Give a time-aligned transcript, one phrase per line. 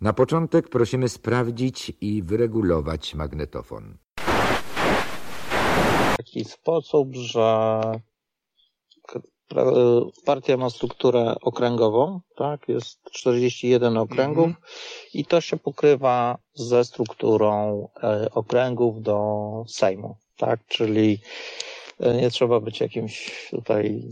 [0.00, 3.98] Na początek prosimy sprawdzić i wyregulować magnetofon.
[6.14, 7.80] W taki sposób, że
[10.24, 12.68] partia ma strukturę okręgową, tak?
[12.68, 15.10] Jest 41 okręgów mm -hmm.
[15.14, 20.60] i to się pokrywa ze strukturą e, okręgów do Sejmu, tak?
[20.66, 21.69] Czyli e,
[22.20, 24.02] nie trzeba być jakimś tutaj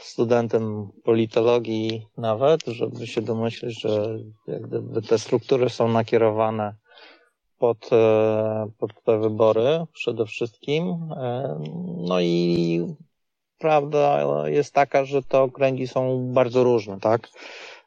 [0.00, 4.18] studentem politologii nawet, żeby się domyśleć, że
[5.08, 6.74] te struktury są nakierowane
[7.58, 11.14] pod, e, pod te wybory przede wszystkim.
[11.96, 12.80] No i
[13.58, 17.28] prawda jest taka, że te okręgi są bardzo różne, tak?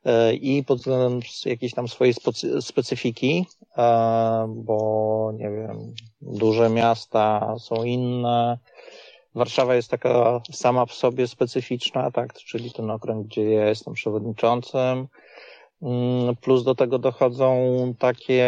[0.06, 2.14] E, I pod względem jakiejś tam swojej
[2.62, 3.46] specyfiki,
[3.78, 8.58] e, bo nie wiem, duże miasta są inne.
[9.38, 12.34] Warszawa jest taka sama w sobie specyficzna, tak?
[12.34, 15.08] Czyli ten okręg, gdzie ja jestem przewodniczącym.
[15.82, 17.56] Mm, plus do tego dochodzą
[18.00, 18.46] takie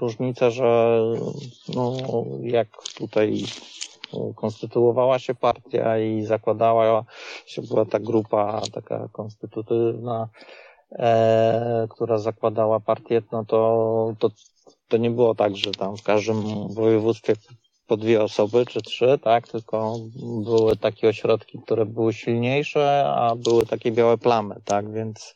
[0.00, 1.00] różnice, że
[1.74, 1.96] no,
[2.42, 2.68] jak
[2.98, 3.44] tutaj
[4.34, 7.04] konstytuowała się partia i zakładała
[7.46, 10.28] się, była ta grupa taka konstytutywna,
[10.92, 14.30] e, która zakładała partię, no to, to,
[14.88, 17.36] to nie było tak, że tam w każdym województwie
[17.86, 19.96] po dwie osoby czy trzy, tak, tylko
[20.44, 25.34] były takie ośrodki, które były silniejsze, a były takie białe plamy, tak, więc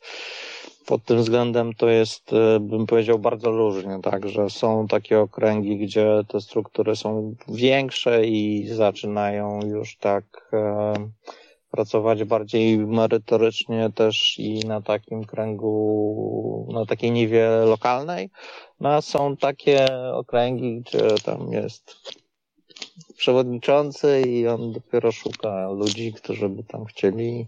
[0.87, 5.79] pod tym względem to jest, e, bym powiedział, bardzo różnie, tak, że są takie okręgi,
[5.79, 10.95] gdzie te struktury są większe i zaczynają już tak e,
[11.71, 18.31] pracować bardziej merytorycznie też i na takim kręgu, na takiej niwie lokalnej.
[18.81, 21.97] No a są takie okręgi, gdzie tam jest
[23.17, 27.47] przewodniczący i on dopiero szuka ludzi, którzy by tam chcieli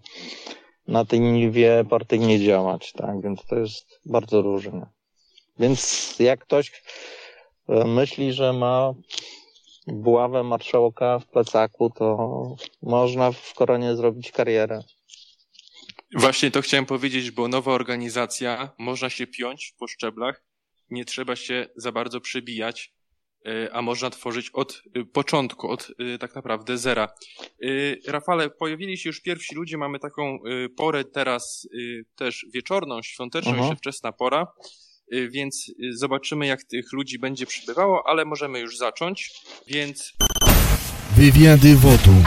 [0.88, 3.22] na tej niwie partyjnie działać, tak?
[3.22, 4.86] Więc to jest bardzo różne.
[5.58, 6.82] Więc jak ktoś
[7.68, 8.94] e, myśli, że ma
[9.86, 12.16] buławę marszałka w plecaku, to
[12.82, 14.82] można w koronie zrobić karierę.
[16.14, 20.44] Właśnie to chciałem powiedzieć, bo nowa organizacja, można się piąć po szczeblach,
[20.90, 22.92] nie trzeba się za bardzo przebijać.
[23.46, 27.08] E, a można tworzyć od e, początku, od e, tak naprawdę zera.
[28.06, 30.38] Rafale, pojawili się już pierwsi ludzie, mamy taką
[30.76, 31.68] porę teraz
[32.16, 33.68] też wieczorną, świąteczną, mhm.
[33.68, 34.46] jeszcze wczesna pora,
[35.30, 39.30] więc zobaczymy jak tych ludzi będzie przybywało, ale możemy już zacząć,
[39.66, 40.12] więc...
[41.16, 42.24] Wywiady Wotum.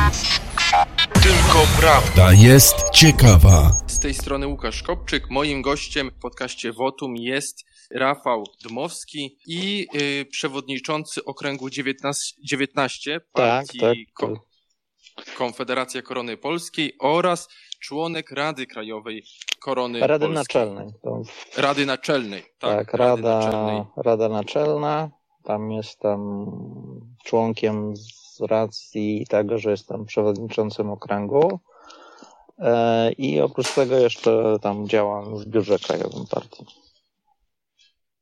[1.24, 3.72] Tylko prawda jest ciekawa.
[3.88, 5.30] Z tej strony Łukasz Kopczyk.
[5.30, 13.80] Moim gościem w podcaście Wotum jest Rafał Dmowski i y, przewodniczący okręgu 19, 19 partii
[13.80, 14.14] tak, tak.
[14.14, 14.46] Ko
[15.38, 17.48] Konfederacja Korony Polskiej oraz
[17.80, 19.24] członek Rady Krajowej
[19.60, 20.36] Korony Rady Polskiej.
[20.36, 20.88] Naczelnej.
[21.04, 21.22] To...
[21.58, 22.78] Rady Naczelnej, tak.
[22.78, 23.84] tak Rada, Naczelnej.
[23.98, 25.10] Rada Naczelna.
[25.44, 26.46] Tam jestem
[27.26, 31.60] członkiem z racji tego, że jestem przewodniczącym okręgu.
[32.60, 36.66] E, I oprócz tego jeszcze tam działam w biurze krajowym partii.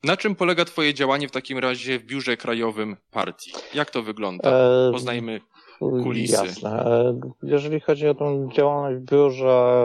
[0.03, 3.51] Na czym polega Twoje działanie w takim razie w biurze krajowym partii?
[3.73, 4.49] Jak to wygląda?
[4.49, 5.41] E, Poznajmy
[5.79, 6.45] kulisy.
[6.45, 6.85] Jasne.
[6.85, 9.83] E, jeżeli chodzi o tą działalność w biurze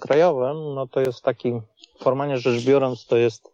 [0.00, 1.52] krajowym, no to jest taki,
[2.00, 3.52] formalnie rzecz biorąc, to jest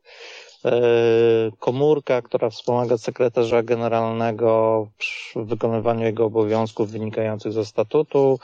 [1.58, 4.86] komórka, która wspomaga sekretarza generalnego
[5.34, 8.38] w wykonywaniu jego obowiązków wynikających ze statutu.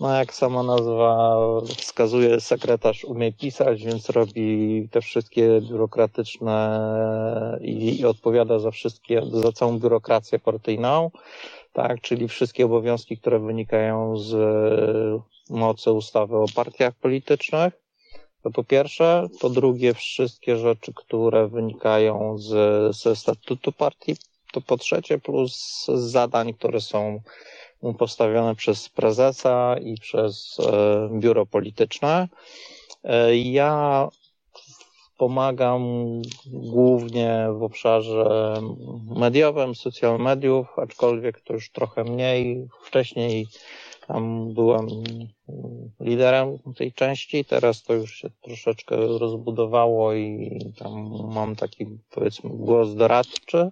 [0.00, 1.36] No jak sama nazwa
[1.76, 9.52] wskazuje, sekretarz umie pisać, więc robi te wszystkie biurokratyczne i, i odpowiada za wszystkie, za
[9.52, 11.10] całą biurokrację partyjną,
[11.72, 14.32] tak, czyli wszystkie obowiązki, które wynikają z
[15.50, 17.72] mocy ustawy o partiach politycznych.
[18.42, 19.28] To po pierwsze.
[19.40, 24.16] Po drugie, wszystkie rzeczy, które wynikają z, ze statutu partii.
[24.52, 27.20] To po trzecie, plus zadań, które są
[27.98, 32.28] postawione przez prezesa i przez e, biuro polityczne.
[33.04, 34.08] E, ja
[35.18, 35.82] pomagam
[36.46, 38.54] głównie w obszarze
[39.16, 42.68] mediowym, social mediów, aczkolwiek to już trochę mniej.
[42.84, 43.46] Wcześniej
[44.06, 44.86] tam byłem
[46.00, 52.94] liderem tej części, teraz to już się troszeczkę rozbudowało i tam mam taki powiedzmy głos
[52.94, 53.70] doradczy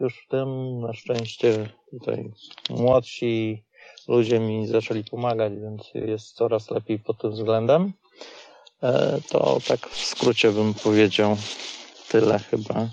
[0.00, 0.80] już w tym.
[0.80, 2.30] Na szczęście tutaj
[2.70, 3.64] młodsi
[4.08, 7.92] ludzie mi zaczęli pomagać, więc jest coraz lepiej pod tym względem.
[8.82, 11.36] E, to tak w skrócie bym powiedział
[12.08, 12.90] tyle chyba.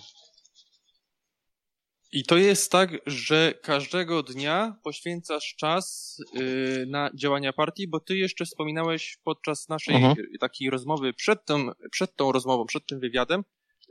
[2.12, 8.18] I to jest tak, że każdego dnia poświęcasz czas yy, na działania partii, bo ty
[8.18, 10.16] jeszcze wspominałeś podczas naszej mhm.
[10.40, 13.44] takiej rozmowy przed tą, przed tą rozmową, przed tym wywiadem,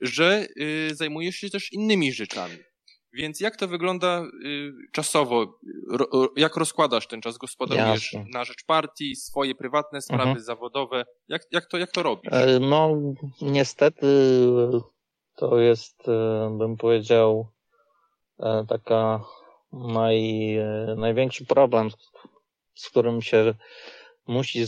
[0.02, 2.56] że y, zajmujesz się też innymi rzeczami.
[3.14, 5.58] Więc jak to wygląda y, czasowo?
[6.36, 7.38] Jak rozkładasz ten czas?
[7.38, 8.30] Gospodarujesz Jasne.
[8.32, 10.44] na rzecz partii, swoje prywatne sprawy, mhm.
[10.44, 11.04] zawodowe?
[11.28, 12.32] Jak, jak, to, jak to robisz?
[12.32, 12.96] E, no,
[13.42, 14.06] niestety
[15.36, 17.48] to jest, e, bym powiedział,
[18.40, 19.24] e, taka
[19.72, 20.56] naj,
[20.96, 21.90] największy problem,
[22.74, 23.54] z którym się
[24.26, 24.64] musi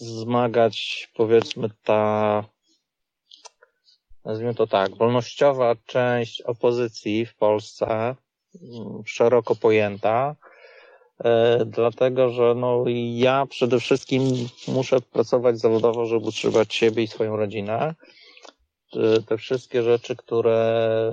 [0.00, 2.44] zmagać, powiedzmy, ta
[4.24, 10.36] nazwijmy to tak, wolnościowa część opozycji w Polsce, mm, szeroko pojęta,
[11.24, 12.84] e, dlatego że no,
[13.14, 14.22] ja przede wszystkim
[14.68, 17.94] muszę pracować zawodowo, żeby utrzymać siebie i swoją rodzinę.
[19.26, 21.10] Te wszystkie rzeczy, które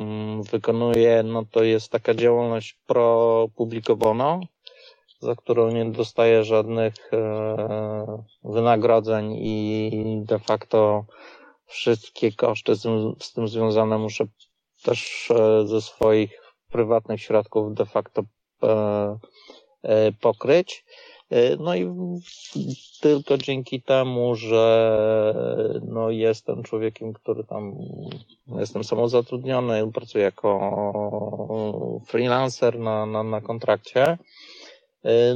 [0.00, 4.40] mm, wykonuję, no to jest taka działalność pro publico bono,
[5.20, 11.04] za którą nie dostaję żadnych e, wynagrodzeń i de facto
[11.66, 14.24] wszystkie koszty z, tym związane muszę
[14.82, 18.22] też e, ze swoich prywatnych środków de facto
[18.62, 19.16] e,
[19.82, 20.84] e, pokryć.
[21.58, 21.94] No i
[23.00, 24.94] tylko dzięki temu, że
[25.82, 27.72] no jestem człowiekiem, który tam
[28.58, 34.18] jestem samozatrudniony, pracuję jako freelancer na, na, na kontrakcie,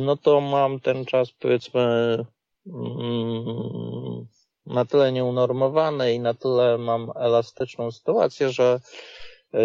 [0.00, 2.16] no to mam ten czas powiedzmy
[2.66, 4.07] mm,
[4.68, 8.80] na tyle nieunormowane i na tyle mam elastyczną sytuację, że
[9.54, 9.58] y,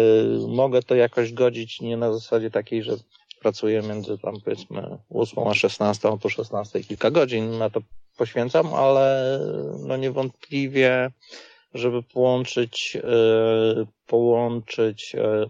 [0.48, 2.96] mogę to jakoś godzić nie na zasadzie takiej, że
[3.40, 7.80] pracuję między tam powiedzmy 8 a 16, po 16 kilka godzin na to
[8.16, 9.40] poświęcam, ale
[9.78, 11.10] no niewątpliwie,
[11.74, 15.48] żeby połączyć, y, połączyć y,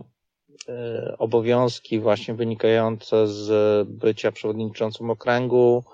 [1.18, 5.84] obowiązki właśnie wynikające z bycia przewodniczącym okręgu,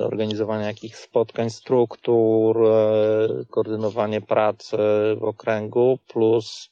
[0.00, 4.76] organizowanie jakichś spotkań, struktur, e, koordynowanie pracy
[5.16, 6.70] w okręgu, plus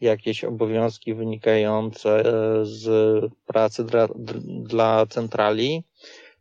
[0.00, 2.22] jakieś obowiązki wynikające
[2.62, 2.90] z
[3.46, 4.08] pracy dla,
[4.44, 5.84] dla centrali,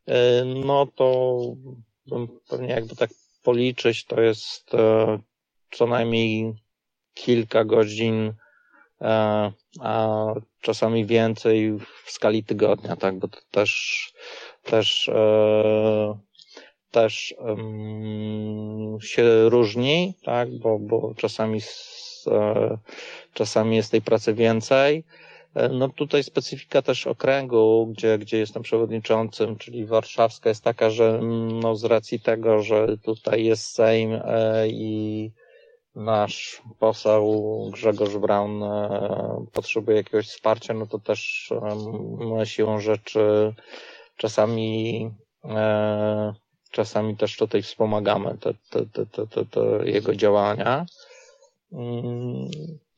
[0.05, 1.37] e, no to
[2.49, 3.09] pewnie jakby tak
[3.43, 4.71] policzyć, to jest
[5.71, 6.53] co najmniej
[7.13, 8.33] kilka godzin,
[9.79, 11.71] a czasami więcej
[12.05, 14.13] w skali tygodnia, tak, bo to też
[14.67, 16.17] też, e,
[16.91, 17.35] też
[19.01, 21.59] się różni, tak, bo, bo czasami,
[22.27, 22.77] e,
[23.33, 25.03] czasami jest tej pracy więcej.
[25.55, 31.19] E, no tutaj specyfika też okręgu, gdzie, gdzie jestem przewodniczącym, czyli warszawska jest taka, że
[31.61, 34.19] no z racji tego, że tutaj jest Sejm
[34.67, 35.31] i
[35.95, 38.63] nasz poseł Grzegorz Braun
[39.53, 41.53] potrzebuje jakiegoś wsparcia, no to też
[42.43, 43.53] siłą rzeczy
[44.17, 45.11] czasami
[45.45, 46.33] e,
[46.71, 50.85] czasami też tutaj wspomagamy te, te, te, te, te jego działania.
[51.71, 52.49] Mm,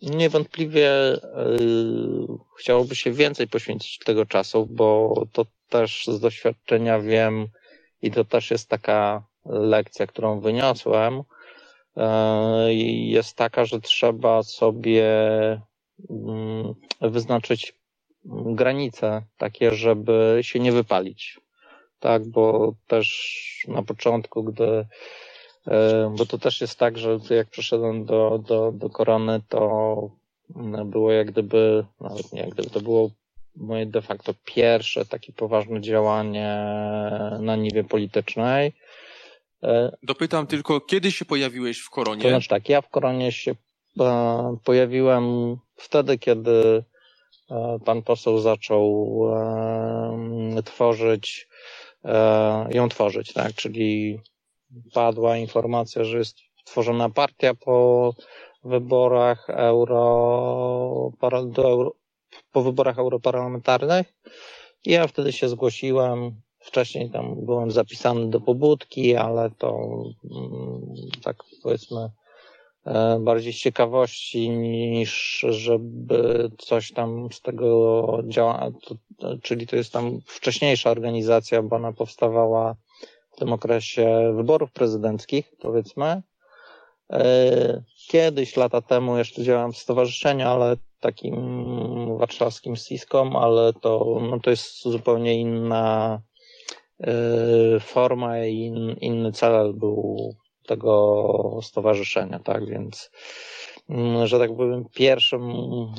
[0.02, 1.20] niewątpliwie e,
[2.60, 7.48] chciałoby się więcej poświęcić tego czasu, bo to też z doświadczenia wiem
[8.02, 11.22] i to też jest taka lekcja, którą wyniosłem,
[11.98, 15.04] e, jest taka, że trzeba sobie
[16.10, 17.79] mm, wyznaczyć
[18.26, 21.40] granice takie, żeby się nie wypalić.
[22.00, 24.86] Tak, bo też na początku, gdy
[25.68, 30.12] e, bo to też jest tak, że jak przyszedłem do, do, do korony, to
[30.86, 33.12] było jak gdyby, nawet nie jak gdyby, to było
[33.56, 36.58] moje de facto pierwsze takie poważne działanie
[37.40, 38.74] na niwie politycznej.
[39.64, 42.22] E, Dopytam tylko, kiedy się pojawiłeś w koronie?
[42.22, 43.56] To znaczy tak, ja w koronie się
[44.00, 46.84] e, pojawiłem wtedy, kiedy
[47.86, 49.20] pan poseł zaczął
[50.66, 51.48] tworzyć,
[52.06, 54.20] e, ją tworzyć, tak, czyli
[54.94, 58.14] padła informacja, że jest tworzona partia po
[58.64, 61.12] wyborach euro,
[61.46, 61.92] do
[62.52, 64.14] po wyborach europarlamentarnych.
[64.86, 66.42] Ja wtedy się zgłosiłem.
[66.60, 69.78] Wcześniej tam byłem zapisany do pobudki, ale to
[70.32, 70.82] mm,
[71.24, 72.19] tak powiedzmy E,
[73.20, 78.72] bardziej z ciekawości niż żeby coś tam z tego działa,
[79.18, 82.76] to, czyli to jest tam wcześniejsza organizacja, bo ona powstawała
[83.32, 86.22] w tym okresie wyborów prezydenckich, powiedzmy.
[87.12, 91.38] E, kiedyś, lata temu jeszcze działałem w stowarzyszeniu, ale takim
[92.18, 96.22] warszawskim SISKOM, ale to, no to jest zupełnie inna
[97.00, 100.36] e, forma i in, inny cel był
[100.70, 103.12] tego stowarzyszenia, tak, więc
[103.90, 105.38] mm, że tak powiem, pierwsze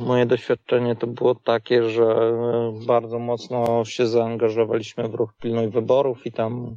[0.07, 2.33] moje doświadczenie to było takie, że
[2.87, 6.77] bardzo mocno się zaangażowaliśmy w ruch Pilnuj Wyborów i tam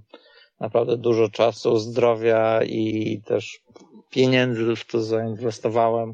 [0.59, 3.61] naprawdę dużo czasu, zdrowia i też
[4.09, 6.13] pieniędzy w to zainwestowałem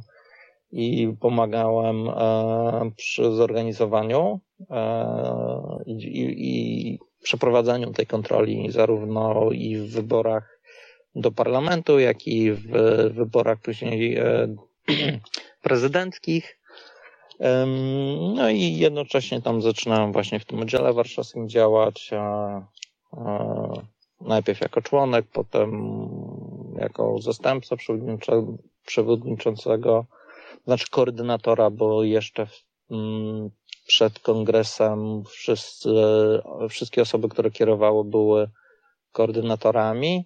[0.71, 5.95] i pomagałem e, przy zorganizowaniu e, i,
[6.37, 10.58] i przeprowadzaniu tej kontroli zarówno i w wyborach
[11.15, 12.67] do parlamentu, jak i w
[13.13, 14.55] wyborach później e,
[15.61, 16.59] prezydenckich.
[18.35, 22.09] No i jednocześnie tam zaczynałem właśnie w tym oddziale warszawskim działać.
[24.21, 25.71] Najpierw jako członek, potem
[26.79, 27.75] jako zastępca
[28.85, 30.05] przewodniczącego,
[30.65, 32.47] znaczy koordynatora, bo jeszcze
[33.87, 35.89] przed kongresem wszyscy,
[36.69, 38.49] wszystkie osoby, które kierowały, były
[39.11, 40.25] koordynatorami,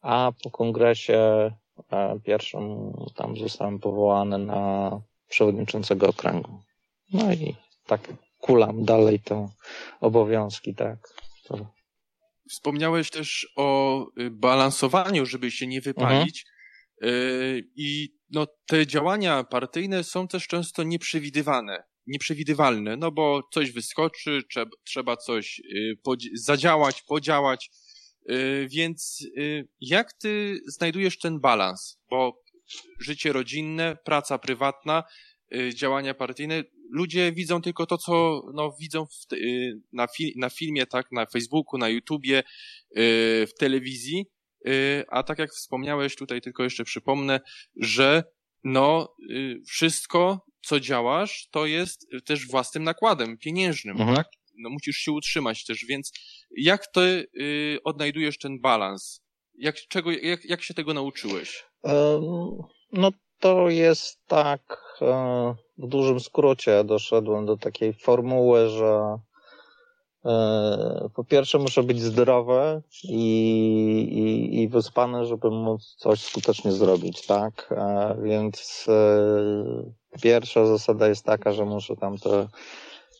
[0.00, 1.50] a po kongresie
[1.92, 4.90] e, pierwszym tam zostałem powołany na
[5.28, 6.60] przewodniczącego okręgu.
[7.12, 8.00] No i tak
[8.40, 9.48] kulam dalej te
[10.00, 10.98] obowiązki, tak.
[11.44, 11.66] To...
[12.50, 16.44] Wspomniałeś też o y, balansowaniu, żeby się nie wypalić.
[17.02, 17.62] Mhm.
[17.76, 24.70] I no, te działania partyjne są też często nieprzewidywane, nieprzewidywalne, no bo coś wyskoczy, trzeba,
[24.84, 25.96] trzeba coś y,
[26.34, 27.70] zadziałać, podziałać.
[28.68, 29.26] Więc
[29.80, 31.98] jak ty znajdujesz ten balans?
[32.10, 32.42] Bo
[33.00, 35.04] życie rodzinne, praca prywatna,
[35.54, 36.64] y, działania partyjne.
[36.90, 41.78] Ludzie widzą tylko to, co no, widzą y, na, fi na filmie, tak, na Facebooku,
[41.78, 42.42] na YouTubie, y,
[43.46, 44.26] w telewizji.
[45.08, 47.40] A tak jak wspomniałeś, tutaj tylko jeszcze przypomnę,
[47.76, 48.24] że
[48.64, 49.14] no,
[49.68, 54.16] wszystko, co działasz, to jest też własnym nakładem pieniężnym, mhm.
[54.16, 54.26] tak?
[54.60, 56.12] No, musisz się utrzymać też, więc
[56.56, 57.26] jak ty
[57.84, 59.20] odnajdujesz ten balans?
[59.54, 61.64] Jak, czego, jak, jak się tego nauczyłeś?
[62.92, 69.18] No to jest tak, e, w dużym skrócie doszedłem do takiej formuły, że
[70.24, 73.20] e, po pierwsze muszę być zdrowy i,
[74.12, 77.68] i, i wyspany, żeby móc coś skutecznie zrobić, tak?
[77.76, 78.86] E, więc
[80.22, 82.48] pierwsza zasada jest taka, że muszę tam te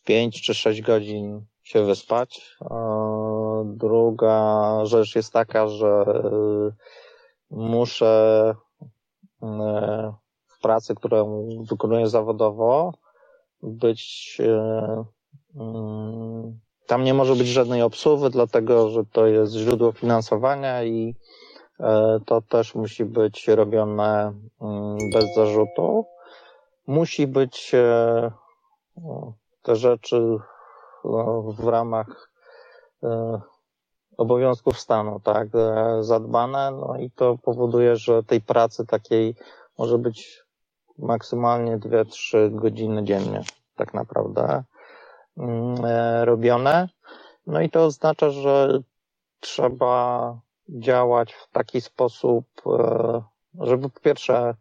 [0.05, 2.57] 5 czy 6 godzin się wyspać.
[3.65, 6.05] Druga rzecz jest taka, że
[7.51, 8.55] muszę
[10.47, 12.93] w pracy, którą wykonuję zawodowo,
[13.63, 14.39] być
[15.57, 21.15] mm, tam nie może być żadnej obsuwy, dlatego że to jest źródło finansowania i
[22.27, 24.33] to też musi być robione
[25.13, 26.07] bez zarzutu.
[26.87, 27.73] Musi być
[29.63, 30.39] te rzeczy
[31.59, 32.31] w ramach
[34.17, 35.49] obowiązków stanu, tak,
[36.01, 39.35] zadbane, no i to powoduje, że tej pracy takiej
[39.79, 40.45] może być
[40.99, 43.43] maksymalnie 2-3 godziny dziennie,
[43.77, 44.65] tak naprawdę,
[45.37, 46.89] mm, e, robione.
[47.47, 48.81] No i to oznacza, że
[49.41, 50.37] trzeba
[50.69, 53.23] działać w taki sposób, e,
[53.61, 54.55] żeby po pierwsze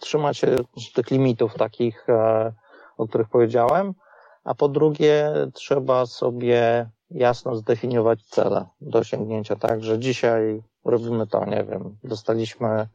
[0.00, 0.56] trzymać się
[0.94, 2.52] tych limitów takich, e,
[2.96, 3.94] o których powiedziałem,
[4.46, 11.44] a po drugie trzeba sobie jasno zdefiniować cele do osiągnięcia, tak, że dzisiaj robimy to,
[11.44, 12.88] nie wiem, dostaliśmy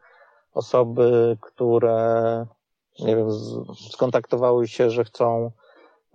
[0.53, 2.45] osoby, które,
[2.99, 3.27] nie wiem,
[3.89, 5.51] skontaktowały się, że chcą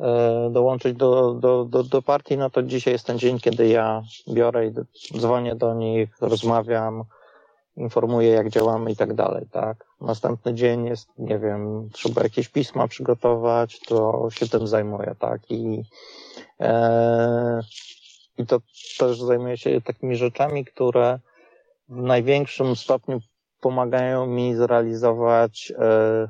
[0.00, 4.02] e, dołączyć do, do, do, do partii, no to dzisiaj jest ten dzień, kiedy ja
[4.28, 4.72] biorę i
[5.18, 7.04] dzwonię do nich, rozmawiam,
[7.76, 9.84] informuję, jak działamy i tak dalej, tak.
[10.00, 15.50] Następny dzień jest, nie wiem, trzeba jakieś pisma przygotować, to się tym zajmuję, tak.
[15.50, 15.82] I,
[16.60, 17.60] e,
[18.38, 18.60] i to
[18.98, 21.18] też zajmuję się takimi rzeczami, które
[21.88, 23.20] w największym stopniu
[23.60, 26.28] pomagają mi zrealizować e,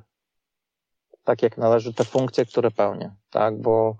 [1.24, 3.96] tak jak należy te funkcje, które pełnię, tak, bo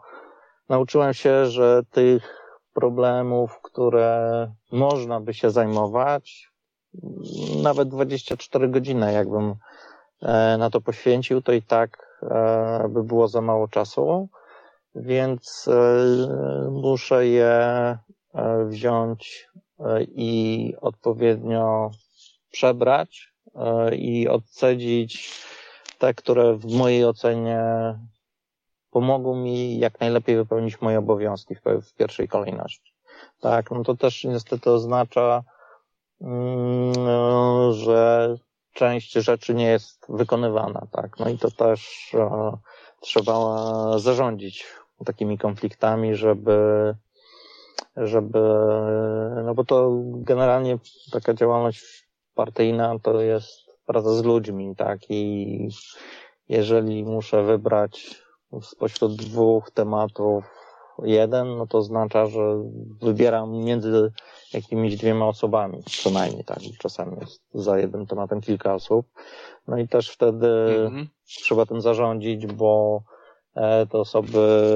[0.68, 6.50] nauczyłem się, że tych problemów, które można by się zajmować,
[7.62, 9.54] nawet 24 godziny, jakbym
[10.22, 14.28] e, na to poświęcił, to i tak e, by było za mało czasu,
[14.94, 15.68] więc
[16.70, 17.98] muszę je
[18.66, 19.48] wziąć
[20.06, 21.90] i odpowiednio
[22.50, 25.32] przebrać e, i odcedzić
[25.98, 27.62] te, które w mojej ocenie
[28.90, 32.92] pomogą mi jak najlepiej wypełnić moje obowiązki w, pierwszej kolejności.
[33.40, 35.44] Tak, no to też niestety oznacza,
[37.70, 38.34] że
[38.72, 41.18] część rzeczy nie jest wykonywana, tak.
[41.18, 42.52] No i to też e,
[43.00, 44.66] trzeba zarządzić
[45.04, 46.94] takimi konfliktami, żeby
[47.96, 48.40] żeby,
[49.44, 50.78] no bo to generalnie
[51.12, 55.00] taka działalność partyjna to jest praca z ludźmi, tak?
[55.08, 55.68] I
[56.48, 58.22] jeżeli muszę wybrać
[58.62, 60.44] spośród dwóch tematów,
[61.04, 62.62] jeden, no to oznacza, że
[63.02, 64.12] wybieram między
[64.52, 66.58] jakimiś dwiema osobami, co najmniej, tak.
[66.78, 69.06] Czasami jest za jednym tematem kilka osób.
[69.68, 70.48] No i też wtedy
[70.84, 71.08] mhm.
[71.24, 73.02] trzeba tym zarządzić, bo
[73.54, 74.68] e, te osoby,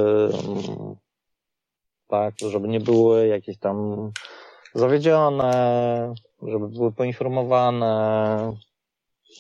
[0.46, 0.96] mm,
[2.08, 4.10] tak, żeby nie były jakieś tam
[4.74, 8.52] zawiedzione, żeby były poinformowane,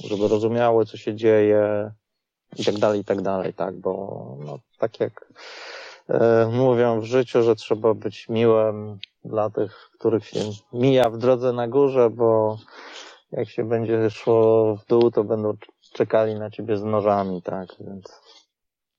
[0.04, 1.90] żeby rozumiały, co się dzieje
[2.56, 5.32] i tak dalej, i tak dalej, tak, bo no, tak jak
[6.52, 10.40] mówią w życiu, że trzeba być miłym dla tych, których się
[10.72, 12.58] mija w drodze na górze, bo
[13.32, 15.56] jak się będzie szło w dół, to będą
[15.92, 18.20] czekali na ciebie z nożami, tak, więc...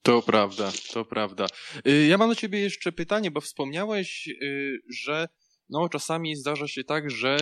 [0.02, 1.46] To prawda, to prawda.
[1.88, 5.28] Y, ja mam do ciebie jeszcze pytanie, bo wspomniałeś, y, że
[5.70, 7.38] no czasami zdarza się tak, że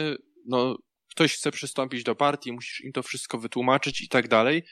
[0.45, 0.77] no
[1.09, 4.63] ktoś chce przystąpić do partii, musisz im to wszystko wytłumaczyć i tak dalej.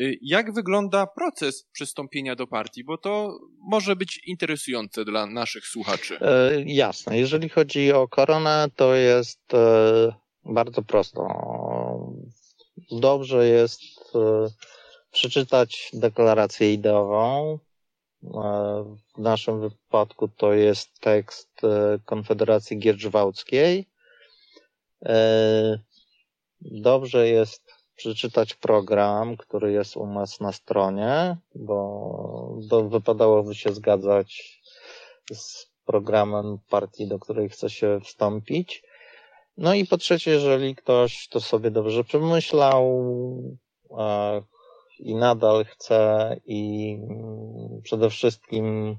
[0.00, 2.84] Y, jak wygląda proces przystąpienia do partii?
[2.84, 6.18] Bo to może być interesujące dla naszych słuchaczy.
[6.20, 7.18] E, jasne.
[7.18, 10.12] Jeżeli chodzi o koronę, to jest e,
[10.44, 11.26] bardzo prosto.
[12.90, 13.82] Dobrze jest
[14.14, 14.48] e,
[15.12, 17.58] przeczytać deklarację ideową.
[18.24, 23.88] E, w naszym wypadku to jest tekst e, Konfederacji Gierczwałckiej.
[25.04, 25.78] E,
[26.60, 34.60] dobrze jest przeczytać program, który jest u nas na stronie, bo, wypadałoby się zgadzać
[35.32, 38.82] z programem partii, do której chce się wstąpić.
[39.56, 43.04] No i po trzecie, jeżeli ktoś to sobie dobrze przemyślał
[44.98, 46.98] i nadal chce i
[47.82, 48.96] przede wszystkim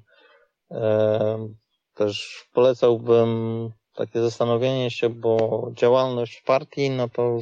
[1.93, 7.39] też polecałbym takie zastanowienie się, bo działalność w partii, no to,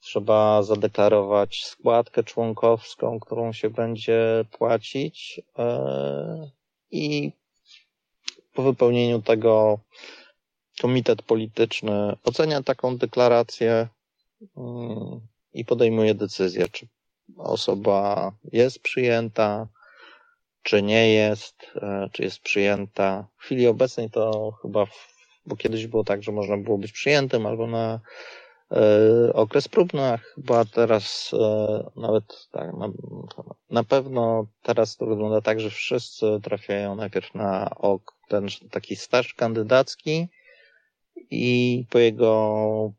[0.04, 6.50] trzeba zadeklarować składkę członkowską, którą się będzie płacić e,
[6.90, 7.32] i
[8.54, 9.78] po wypełnieniu tego
[10.80, 13.88] komitet polityczny ocenia taką deklarację
[14.56, 15.20] mm,
[15.54, 16.86] i podejmuje decyzję, czy
[17.38, 19.68] osoba jest przyjęta,
[20.62, 23.26] czy nie jest, e, czy jest przyjęta.
[23.38, 24.86] W chwili obecnej to chyba,
[25.46, 28.00] bo kiedyś było tak, że można było być przyjętym albo na
[29.32, 32.88] okres próbny, a chyba teraz e, nawet tak, na,
[33.70, 39.34] na pewno teraz to wygląda tak, że wszyscy trafiają najpierw na ok, ten taki staż
[39.34, 40.28] kandydacki
[41.30, 42.92] i po jego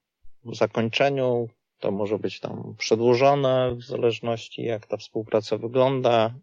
[0.54, 6.34] zakończeniu to może być tam przedłużone w zależności jak ta współpraca wygląda,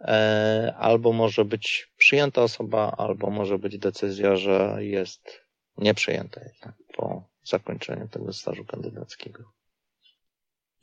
[0.00, 5.40] e, albo może być przyjęta osoba, albo może być decyzja, że jest
[5.78, 6.40] nieprzyjęta
[6.96, 9.52] po zakończeniu tego stażu kandydackiego.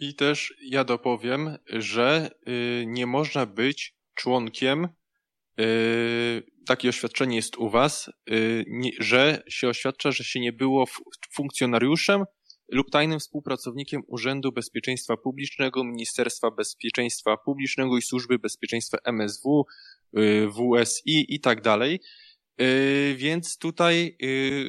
[0.02, 4.88] I też ja dopowiem, że y, nie można być członkiem,
[5.60, 8.66] y, takie oświadczenie jest u Was, y,
[9.00, 10.86] że się oświadcza, że się nie było
[11.34, 12.26] funkcjonariuszem
[12.70, 19.66] lub tajnym współpracownikiem Urzędu Bezpieczeństwa Publicznego, Ministerstwa Bezpieczeństwa Publicznego i Służby Bezpieczeństwa MSW,
[20.52, 22.00] WSI i tak dalej.
[23.16, 24.18] Więc tutaj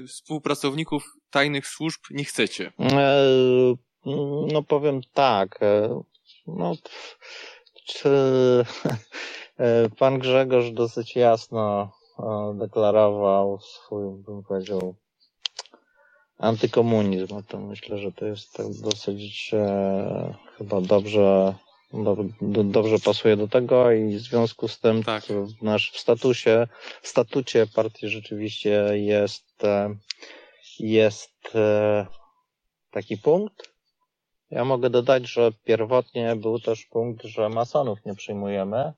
[0.09, 2.72] współpracowników tajnych służb nie chcecie?
[2.80, 3.24] E,
[4.52, 5.62] no powiem tak.
[5.62, 6.02] E,
[6.46, 6.74] no,
[7.86, 8.08] czy
[9.58, 11.92] e, pan Grzegorz dosyć jasno
[12.54, 14.94] deklarował swój, bym powiedział,
[16.38, 17.42] antykomunizm.
[17.48, 21.54] To myślę, że to jest tak dosyć e, chyba dobrze,
[21.92, 25.24] do, do, dobrze pasuje do tego i w związku z tym tak.
[25.24, 26.66] w nasz w statusie,
[27.02, 29.94] w statucie partii rzeczywiście jest e,
[30.82, 32.06] jest e,
[32.90, 33.72] taki punkt.
[34.50, 38.92] Ja mogę dodać, że pierwotnie był też punkt, że masonów nie przyjmujemy,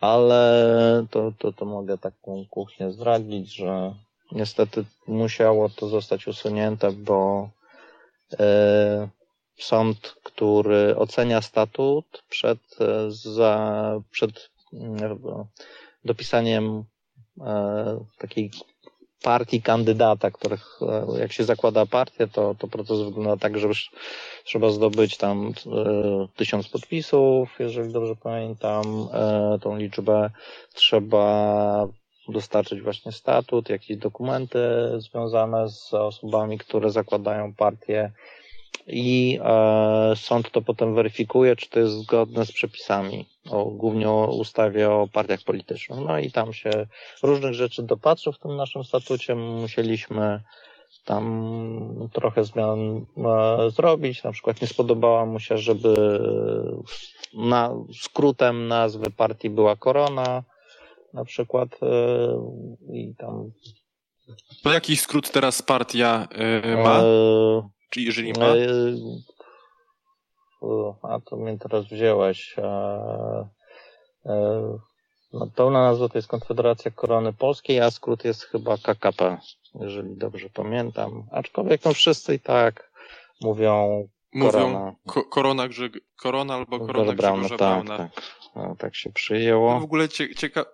[0.00, 3.94] ale to, to, to mogę taką kuchnię zdradzić, że
[4.32, 7.50] niestety musiało to zostać usunięte, bo
[8.40, 9.08] e,
[9.58, 12.58] sąd, który ocenia statut przed,
[13.08, 14.50] za, przed
[16.04, 16.84] dopisaniem
[18.18, 18.50] takiej
[19.22, 20.80] partii kandydata, których
[21.18, 23.90] jak się zakłada partię, to, to proces wygląda tak, że już
[24.44, 25.52] trzeba zdobyć tam
[26.36, 29.08] tysiąc podpisów, jeżeli dobrze pamiętam
[29.60, 30.30] tą liczbę.
[30.74, 31.86] Trzeba
[32.28, 34.58] dostarczyć właśnie statut, jakieś dokumenty
[34.96, 38.10] związane z osobami, które zakładają partię
[38.92, 44.26] i e, sąd to potem weryfikuje, czy to jest zgodne z przepisami, o, głównie o
[44.26, 45.98] ustawie o partiach politycznych.
[46.06, 46.70] No i tam się
[47.22, 49.34] różnych rzeczy dopatrzył w tym naszym statucie.
[49.34, 50.40] Musieliśmy
[51.04, 54.24] tam trochę zmian e, zrobić.
[54.24, 56.20] Na przykład nie spodobała mu się, żeby
[57.34, 60.42] na, skrótem nazwy partii była Korona,
[61.14, 61.86] na przykład e,
[62.92, 63.50] i tam.
[64.62, 67.02] To jaki skrót teraz partia e, ma?
[67.90, 68.54] E, Czy jeżeli ma?
[71.02, 72.56] a to mnie teraz wziąłeś.
[75.32, 79.38] No, pełna nazwa to jest Konfederacja Korony Polskiej, a skrót jest chyba KKP,
[79.74, 81.26] jeżeli dobrze pamiętam.
[81.32, 82.90] Aczkolwiek no wszyscy i tak
[83.40, 84.08] mówią
[84.40, 84.78] Korona.
[84.78, 88.08] Mówią ko korona, Grzeg korona albo Korona Brauna, Grzegorza tak, Brauna.
[88.10, 88.22] Tak.
[88.56, 89.74] No, tak się przyjęło.
[89.74, 90.64] No w ogóle cie cieka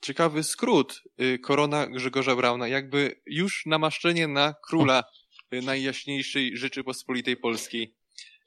[0.00, 5.04] ciekawy skrót y, korona Grzegorza Brauna, jakby już namaszczenie na króla
[5.52, 7.94] najjaśniejszej Rzeczypospolitej Polskiej.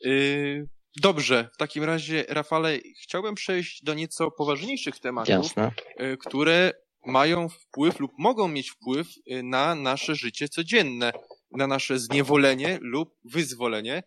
[0.05, 0.67] Y,
[1.01, 5.71] dobrze, w takim razie, Rafale, chciałbym przejść do nieco poważniejszych tematów, Jasne.
[6.19, 6.73] które
[7.05, 9.07] mają wpływ lub mogą mieć wpływ
[9.43, 11.13] na nasze życie codzienne,
[11.51, 14.03] na nasze zniewolenie lub wyzwolenie.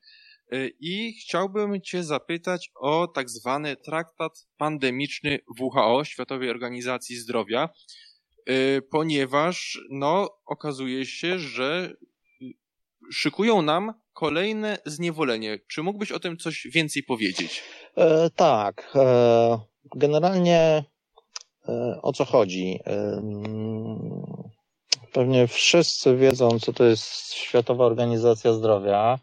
[0.54, 7.68] Y, I chciałbym Cię zapytać o tak zwany traktat pandemiczny WHO, Światowej Organizacji Zdrowia,
[8.50, 12.09] y, ponieważ no, okazuje się, że y,
[13.12, 15.58] szykują nam kolejne zniewolenie.
[15.68, 17.62] Czy mógłbyś o tym coś więcej powiedzieć?
[17.96, 18.92] E, tak.
[18.94, 19.58] E,
[19.96, 20.84] generalnie
[21.68, 22.80] e, o co chodzi?
[22.86, 23.22] E,
[25.12, 29.18] pewnie wszyscy wiedzą, co to jest Światowa Organizacja Zdrowia.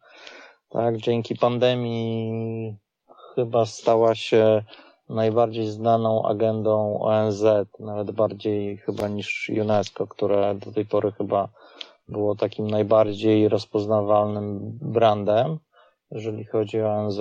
[0.70, 2.76] Tak, dzięki pandemii
[3.36, 4.64] chyba stała się
[5.10, 7.44] najbardziej znaną agendą ONZ,
[7.80, 11.50] nawet bardziej chyba niż UNESCO, które do tej pory chyba
[12.08, 15.60] było takim najbardziej rozpoznawalnym brandem,
[16.12, 17.20] jeżeli chodzi o ONZ.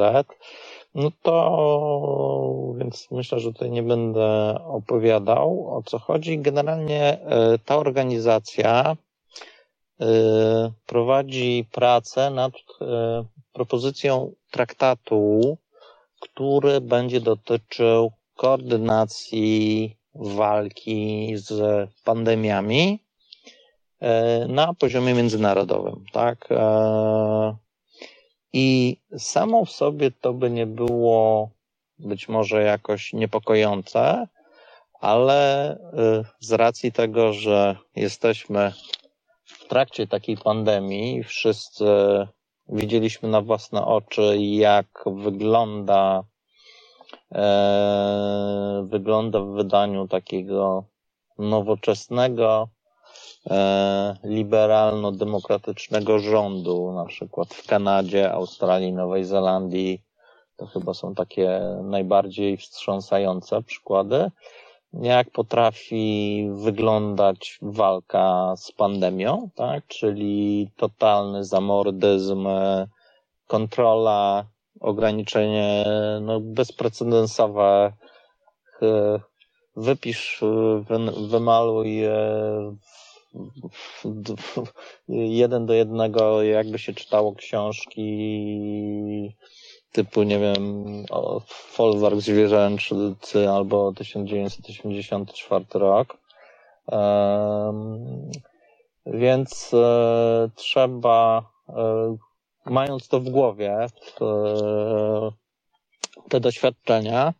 [0.94, 6.38] No to, więc myślę, że tutaj nie będę opowiadał o co chodzi.
[6.38, 8.96] Generalnie e, ta organizacja
[10.00, 10.06] e,
[10.86, 15.56] prowadzi pracę nad e, propozycją traktatu,
[16.20, 23.05] który będzie dotyczył koordynacji walki z pandemiami
[24.48, 26.48] na poziomie międzynarodowym, tak?
[26.50, 27.56] E,
[28.52, 31.50] I samo w sobie to by nie było
[31.98, 34.26] być może jakoś niepokojące,
[35.00, 38.72] ale e, z racji tego, że jesteśmy
[39.44, 41.84] w trakcie takiej pandemii, wszyscy
[42.68, 46.24] widzieliśmy na własne oczy, jak wygląda,
[47.32, 50.84] e, wygląda w wydaniu takiego
[51.38, 52.75] nowoczesnego, e,
[54.24, 60.02] liberalno-demokratycznego rządu, na przykład w Kanadzie, Australii, Nowej Zelandii.
[60.56, 64.30] To chyba są takie najbardziej wstrząsające przykłady
[65.02, 69.86] jak potrafi wyglądać walka z pandemią, tak?
[69.86, 72.48] czyli totalny zamordyzm,
[73.46, 74.44] kontrola,
[74.80, 75.84] ograniczenie
[76.20, 77.92] no, bezprecedensowe.
[79.76, 80.44] Wypisz,
[81.28, 82.02] wymaluj
[85.08, 88.06] jeden do jednego, jakby się czytało książki
[89.92, 90.84] typu, nie wiem,
[91.46, 96.18] Folwark Zwierzęcy albo 1984 rok.
[99.06, 102.16] Więc e, trzeba, e,
[102.64, 103.86] mając to w głowie, e,
[106.28, 107.34] te doświadczenia,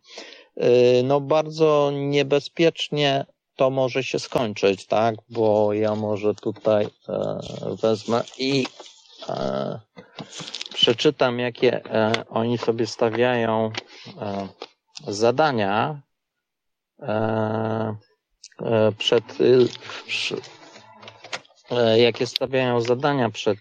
[1.03, 3.25] no bardzo niebezpiecznie
[3.57, 5.15] to może się skończyć, tak?
[5.29, 7.39] Bo ja może tutaj e,
[7.81, 8.65] wezmę i
[9.29, 9.79] e,
[10.73, 13.71] przeczytam, jakie e, oni sobie stawiają
[14.21, 14.47] e,
[15.07, 16.01] zadania
[16.99, 17.95] e,
[18.97, 19.23] przed,
[21.97, 23.57] jakie stawiają zadania przed,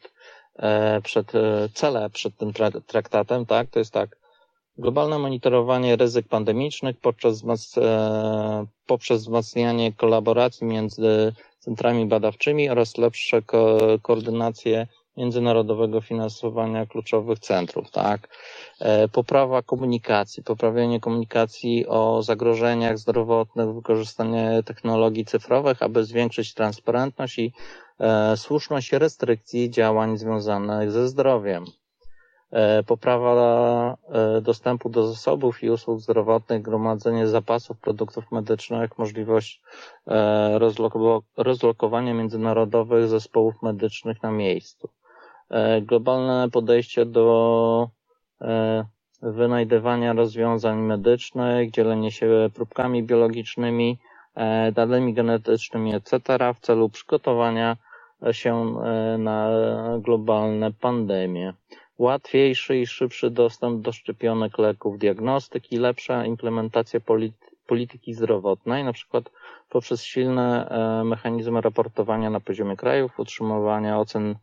[1.03, 1.33] przed
[1.75, 2.53] cele przed tym
[2.87, 3.71] traktatem, tak?
[3.71, 4.17] To jest tak.
[4.79, 7.43] Globalne monitorowanie ryzyk pandemicznych podczas,
[8.87, 14.87] poprzez wzmacnianie kolaboracji między centrami badawczymi oraz lepsze ko koordynację
[15.17, 18.29] międzynarodowego finansowania kluczowych centrów, tak?
[18.81, 27.53] E, poprawa komunikacji, poprawienie komunikacji o zagrożeniach zdrowotnych, wykorzystanie technologii cyfrowych, aby zwiększyć transparentność i
[28.01, 31.65] e, słuszność restrykcji działań związanych ze zdrowiem.
[32.57, 33.97] E, poprawa
[34.43, 39.63] dostępu do zasobów i usług zdrowotnych, gromadzenie zapasów produktów medycznych, możliwość
[41.37, 44.89] rozlokowania międzynarodowych zespołów medycznych na miejscu.
[45.51, 47.89] E, globalne podejście do
[48.41, 48.85] e,
[49.23, 53.99] wynajdywania rozwiązań medycznych, dzielenie się próbkami biologicznymi,
[54.35, 56.21] e, danymi genetycznymi, etc.
[56.55, 57.77] w celu przygotowania
[58.33, 58.75] się
[59.19, 59.51] na
[60.01, 61.53] globalne pandemie.
[61.99, 67.01] Łatwiejszy i szybszy dostęp do szczepionek, leków, diagnostyki, lepsza implementacja
[67.67, 69.31] polityki zdrowotnej, na przykład
[69.69, 70.69] poprzez silne
[71.05, 74.37] mechanizmy raportowania na poziomie krajów, utrzymywania ocen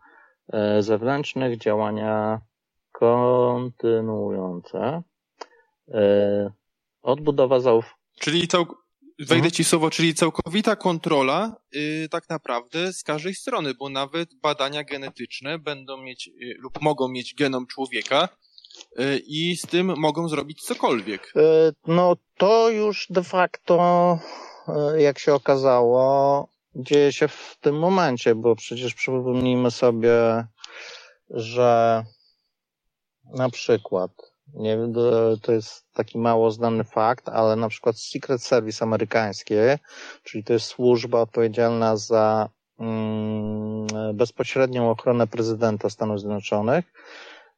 [0.49, 2.41] E, zewnętrznych, działania
[2.91, 5.03] kontynuujące,
[5.87, 6.51] e,
[7.01, 7.95] odbudowa zaufania.
[8.19, 8.47] Czyli.
[9.25, 9.51] Wejdę mhm.
[9.51, 15.59] ci słowo, czyli całkowita kontrola yy, tak naprawdę z każdej strony, bo nawet badania genetyczne
[15.59, 18.29] będą mieć yy, lub mogą mieć genom człowieka,
[18.99, 21.33] y, i z tym mogą zrobić cokolwiek.
[21.87, 24.19] No to już de facto,
[24.97, 30.47] jak się okazało, dzieje się w tym momencie, bo przecież przypomnijmy sobie,
[31.29, 32.03] że
[33.33, 34.11] na przykład,
[34.53, 34.77] nie
[35.41, 39.79] to jest taki mało znany fakt, ale na przykład Secret Service amerykańskie,
[40.23, 46.93] czyli to jest służba odpowiedzialna za mm, bezpośrednią ochronę prezydenta Stanów Zjednoczonych,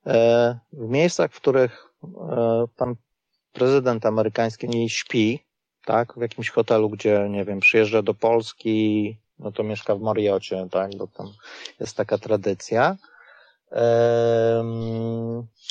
[0.08, 2.96] e, w miejscach, w których e, pan
[3.54, 5.40] prezydent amerykański nie śpi,
[5.86, 10.68] tak, w jakimś hotelu, gdzie, nie wiem, przyjeżdża do Polski, no to mieszka w Mariocie,
[10.72, 11.28] tak, bo tam
[11.80, 12.98] jest taka tradycja,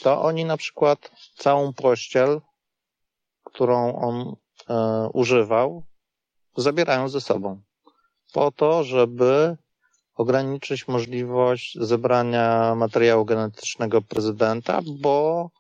[0.03, 2.41] to oni na przykład całą pościel,
[3.45, 4.37] którą on
[4.69, 5.83] e, używał,
[6.57, 7.63] zabierają ze sobą.
[8.33, 9.57] Po to, żeby
[10.15, 15.51] ograniczyć możliwość zebrania materiału genetycznego prezydenta, bo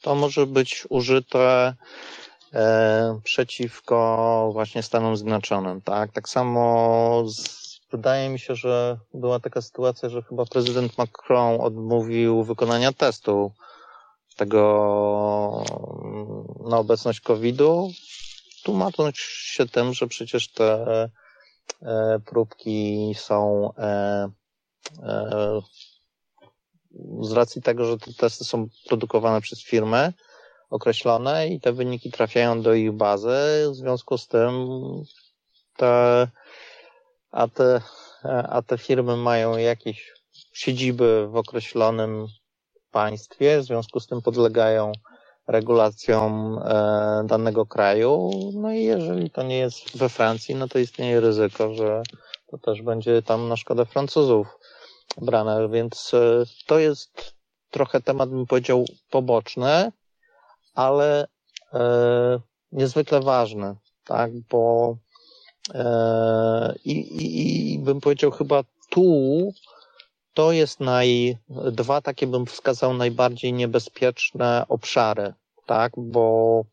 [0.00, 1.74] to może być użyte
[2.54, 6.12] E, przeciwko właśnie Stanom Zjednoczonym, tak?
[6.12, 7.63] Tak samo z,
[7.94, 13.52] wydaje mi się, że była taka sytuacja, że chyba prezydent Macron odmówił wykonania testu
[14.36, 14.60] tego
[16.70, 17.90] na obecność COVID-u,
[18.64, 20.84] tłumacząc się tym, że przecież te
[21.82, 24.30] e, próbki są e,
[27.20, 30.12] z racji tego, że te testy są produkowane przez firmy,
[30.70, 33.68] określone i te wyniki trafiają do ich bazy.
[33.70, 34.52] W związku z tym
[35.76, 36.28] te,
[37.34, 37.80] a te,
[38.48, 40.12] a te firmy mają jakieś
[40.52, 42.26] siedziby w określonym
[42.90, 44.92] państwie, w związku z tym podlegają
[45.46, 48.30] regulacjom e, danego kraju.
[48.54, 52.02] No i jeżeli to nie jest we Francji, no to istnieje ryzyko, że
[52.50, 54.58] to też będzie tam na szkodę Francuzów
[55.16, 57.34] brane, więc e, to jest
[57.70, 59.92] trochę temat, bym powiedział, poboczny,
[60.74, 61.26] ale
[61.72, 61.80] e,
[62.72, 64.96] niezwykle ważny, tak, bo
[66.84, 69.52] i, i, i bym powiedział chyba tu
[70.34, 71.38] to jest naj,
[71.72, 75.34] dwa takie bym wskazał najbardziej niebezpieczne obszary,
[75.66, 76.64] tak, bo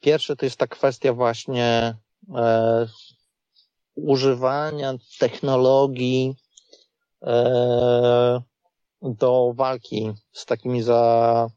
[0.00, 1.96] pierwszy to jest ta kwestia właśnie
[2.34, 2.86] e,
[3.94, 6.34] używania technologii
[7.22, 8.42] e,
[9.02, 11.48] do walki z takimi za,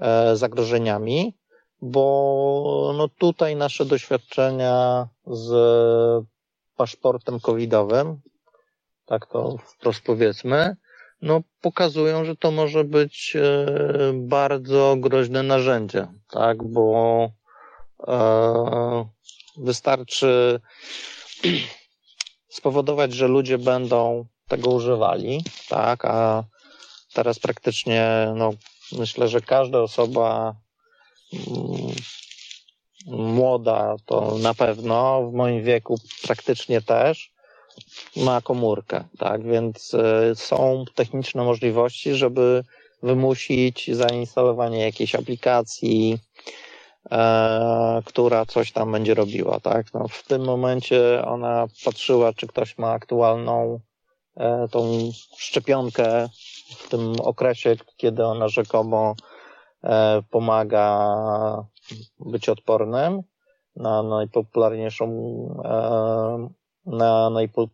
[0.00, 1.34] E, zagrożeniami,
[1.82, 5.50] bo no tutaj nasze doświadczenia z
[6.76, 8.20] paszportem covidowym,
[9.06, 10.76] tak to wprost powiedzmy,
[11.22, 13.66] no pokazują, że to może być e,
[14.14, 17.30] bardzo groźne narzędzie, tak, bo
[18.08, 19.08] e,
[19.56, 20.60] wystarczy
[22.48, 26.44] spowodować, że ludzie będą tego używali, tak, a
[27.14, 28.52] teraz praktycznie no,
[28.92, 30.54] Myślę, że każda osoba
[33.06, 37.32] młoda to na pewno, w moim wieku praktycznie też,
[38.16, 39.42] ma komórkę, tak?
[39.42, 42.64] Więc e, są techniczne możliwości, żeby
[43.02, 46.18] wymusić zainstalowanie jakiejś aplikacji,
[47.10, 49.94] e, która coś tam będzie robiła, tak?
[49.94, 53.80] No, w tym momencie ona patrzyła, czy ktoś ma aktualną
[54.36, 56.28] e, tą szczepionkę
[56.76, 59.14] w tym okresie, kiedy ona rzekomo
[60.30, 61.64] pomaga
[62.20, 63.22] być odpornym
[63.76, 65.06] na najpopularniejszą,
[65.64, 66.48] e,
[66.86, 67.68] na, najpo,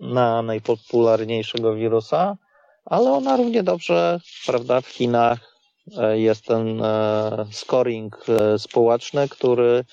[0.00, 2.36] na najpopularniejszego wirusa,
[2.84, 5.56] ale ona równie dobrze, prawda, w Chinach
[5.98, 9.84] e, jest ten e, scoring e, społeczny, który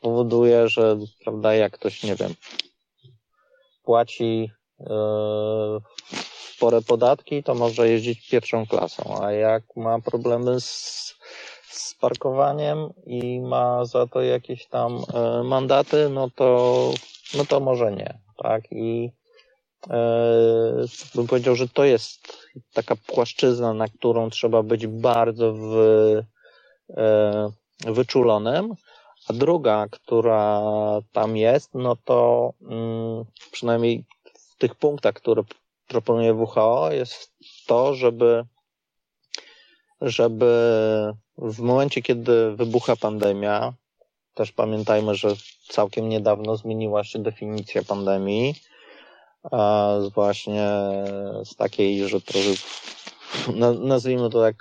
[0.00, 2.34] powoduje, że, prawda, jak ktoś, nie wiem,
[3.82, 4.50] płaci
[6.58, 11.14] spore podatki, to może jeździć pierwszą klasą, a jak ma problemy z,
[11.70, 15.02] z parkowaniem i ma za to jakieś tam
[15.44, 16.90] mandaty, no to,
[17.34, 19.12] no to może nie, tak, i
[19.90, 25.74] E, bym powiedział, że to jest taka płaszczyzna, na którą trzeba być bardzo w,
[26.96, 27.50] e,
[27.86, 28.74] wyczulonym.
[29.28, 30.62] A druga, która
[31.12, 35.42] tam jest, no to mm, przynajmniej w tych punktach, które
[35.88, 37.32] proponuje WHO, jest
[37.66, 38.44] to, żeby,
[40.00, 40.52] żeby
[41.38, 43.72] w momencie, kiedy wybucha pandemia,
[44.34, 45.28] też pamiętajmy, że
[45.68, 48.54] całkiem niedawno zmieniła się definicja pandemii,
[49.50, 50.68] a właśnie
[51.44, 52.50] z takiej, że trochę
[53.78, 54.56] nazwijmy to tak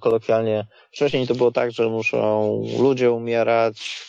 [0.00, 4.06] kolokwialnie, wcześniej to było tak, że muszą ludzie umierać,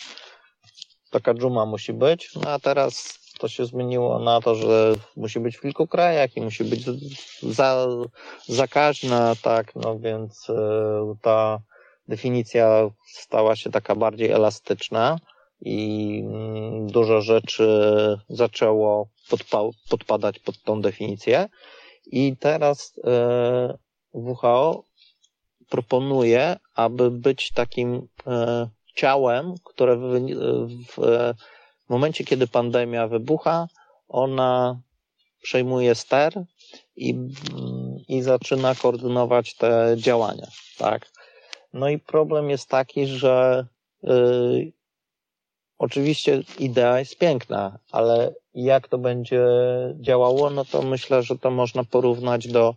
[1.10, 5.56] taka dżuma musi być, no a teraz to się zmieniło na to, że musi być
[5.56, 6.84] w kilku krajach i musi być
[7.42, 7.86] za,
[8.46, 11.60] zakaźna, tak, no więc e, ta
[12.08, 15.18] definicja stała się taka bardziej elastyczna
[15.60, 17.68] i mm, dużo rzeczy
[18.28, 21.48] zaczęło podpa- podpadać pod tą definicję.
[22.06, 23.78] I teraz e,
[24.12, 24.84] WHO
[25.68, 30.02] proponuje, aby być takim e, ciałem, które w,
[30.88, 31.32] w,
[31.86, 33.68] w momencie, kiedy pandemia wybucha,
[34.08, 34.80] ona
[35.42, 36.44] przejmuje ster
[36.96, 37.14] i,
[38.08, 40.46] i zaczyna koordynować te działania,
[40.78, 41.12] tak?
[41.72, 43.66] No i problem jest taki, że
[44.04, 44.72] y,
[45.78, 49.46] Oczywiście idea jest piękna, ale jak to będzie
[50.00, 52.74] działało, no to myślę, że to można porównać do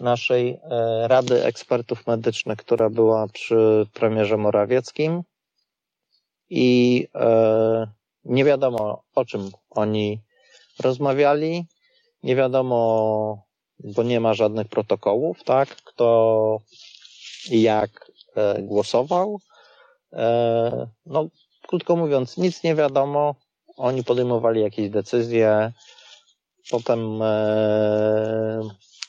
[0.00, 5.22] naszej e, Rady Ekspertów Medycznych, która była przy premierze Morawieckim
[6.50, 7.86] i e,
[8.24, 10.22] nie wiadomo o czym oni
[10.80, 11.66] rozmawiali,
[12.22, 13.46] nie wiadomo,
[13.78, 16.58] bo nie ma żadnych protokołów, tak, kto
[17.50, 19.40] jak e, głosował.
[21.06, 21.28] No,
[21.68, 23.34] krótko mówiąc, nic nie wiadomo.
[23.76, 25.72] Oni podejmowali jakieś decyzje.
[26.70, 27.26] Potem e,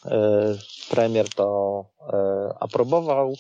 [0.06, 0.56] e,
[0.89, 3.34] premier to e, aprobował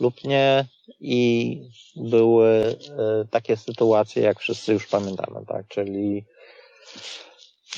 [0.00, 0.64] lub nie
[1.00, 1.56] i
[1.96, 5.68] były e, takie sytuacje, jak wszyscy już pamiętamy, tak?
[5.68, 6.24] Czyli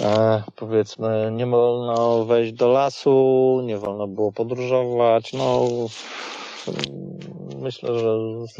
[0.01, 5.68] e, powiedzmy, nie wolno wejść do lasu, nie wolno było podróżować, no
[7.62, 8.16] myślę, że...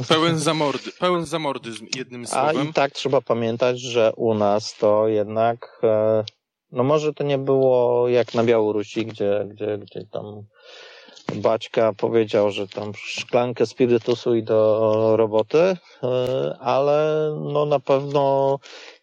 [0.09, 2.67] Pełen, zamordy, pełen zamordyzm, jednym słowem.
[2.67, 6.25] A i tak trzeba pamiętać, że u nas to jednak, e,
[6.73, 10.43] no może to nie było jak na Białorusi, gdzie, gdzie, gdzie tam
[11.35, 15.77] Baćka powiedział, że tam szklankę spirytusu i do roboty, e,
[16.61, 18.59] ale no na pewno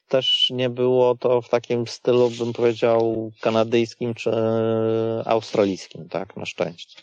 [0.08, 4.32] też nie było to w takim stylu, bym powiedział, kanadyjskim czy
[5.26, 7.02] australijskim, tak, na szczęście.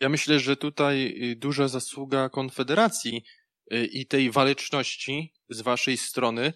[0.00, 3.24] Ja myślę, że tutaj y, duża zasługa Konfederacji
[3.72, 6.52] y, i tej waleczności z waszej strony,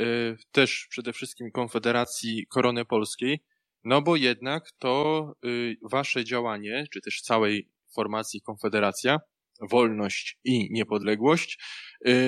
[0.00, 3.40] y, też przede wszystkim Konfederacji Korony Polskiej,
[3.86, 5.32] no bo jednak to
[5.90, 9.18] wasze działanie, czy też całej formacji Konfederacja,
[9.70, 11.58] wolność i niepodległość,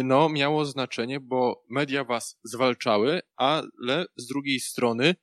[0.04, 5.14] no miało znaczenie, bo media was zwalczały, ale z drugiej strony,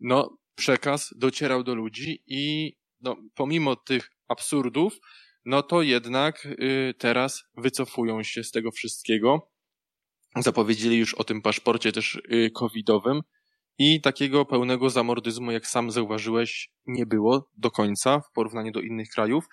[0.00, 4.98] no przekaz docierał do ludzi i no, pomimo tych absurdów,
[5.44, 9.50] no to jednak y, teraz wycofują się z tego wszystkiego.
[10.36, 13.20] Zapowiedzieli już o tym paszporcie też y, covidowym
[13.78, 19.08] i takiego pełnego zamordyzmu, jak sam zauważyłeś, nie było do końca w porównaniu do innych
[19.10, 19.44] krajów.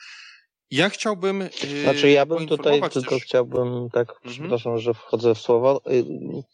[0.71, 1.39] Ja chciałbym.
[1.39, 2.93] Yy, znaczy, ja bym tutaj też...
[2.93, 4.33] tylko chciałbym, tak, mhm.
[4.33, 5.81] przepraszam, że wchodzę w słowo.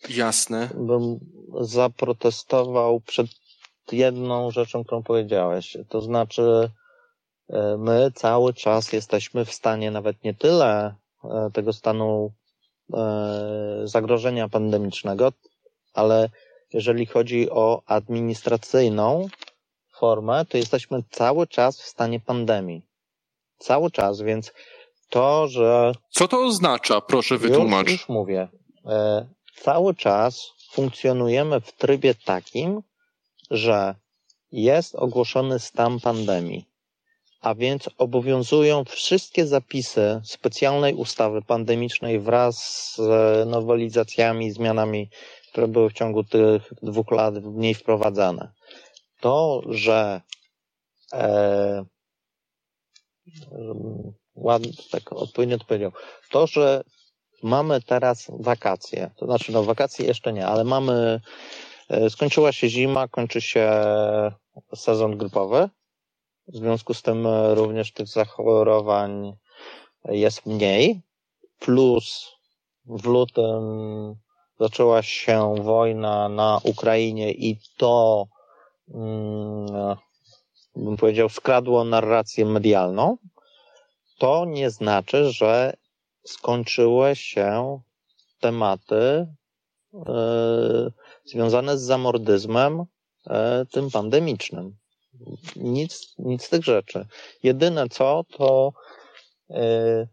[0.09, 0.69] Jasne.
[0.75, 1.19] Bym
[1.61, 3.27] zaprotestował przed
[3.91, 5.77] jedną rzeczą, którą powiedziałeś.
[5.89, 6.71] To znaczy,
[7.51, 12.31] E, my cały czas jesteśmy w stanie nawet nie tyle e, tego stanu
[12.93, 15.31] e, zagrożenia pandemicznego,
[15.93, 16.29] ale
[16.73, 19.27] jeżeli chodzi o administracyjną
[19.99, 22.81] formę, to jesteśmy cały czas w stanie pandemii.
[23.57, 24.53] Cały czas, więc
[25.09, 25.91] to, że.
[26.09, 27.01] Co to oznacza?
[27.01, 27.87] Proszę wytłumacz.
[27.87, 28.47] Już, już mówię.
[29.55, 32.81] Cały czas funkcjonujemy w trybie takim,
[33.51, 33.95] że
[34.51, 36.71] jest ogłoszony stan pandemii
[37.41, 42.57] a więc obowiązują wszystkie zapisy specjalnej ustawy pandemicznej wraz
[42.95, 42.99] z
[43.49, 45.09] nowelizacjami, zmianami
[45.51, 48.51] które były w ciągu tych dwóch lat w niej wprowadzane.
[49.19, 50.21] To, że
[51.13, 51.85] e,
[54.35, 55.91] ładnie, tak odpowiednio odpowiedział,
[56.29, 56.83] to, że
[57.43, 61.21] mamy teraz wakacje, to znaczy no wakacje jeszcze nie, ale mamy,
[61.89, 63.71] e, skończyła się zima, kończy się
[64.75, 65.69] sezon grypowy,
[66.47, 69.33] w związku z tym również tych zachorowań
[70.05, 71.01] jest mniej,
[71.59, 72.31] plus
[72.85, 73.61] w lutym
[74.61, 78.27] zaczęła się wojna na Ukrainie i to,
[78.93, 79.95] mm,
[80.75, 83.17] bym powiedział, skradło narrację medialną,
[84.17, 85.73] to nie znaczy, że
[86.25, 87.79] skończyły się
[88.39, 89.27] tematy
[89.93, 90.91] e,
[91.25, 92.83] związane z zamordyzmem
[93.27, 94.75] e, tym pandemicznym.
[95.55, 97.05] Nic, nic z tych rzeczy.
[97.43, 98.73] Jedyne co, to
[99.49, 100.07] e,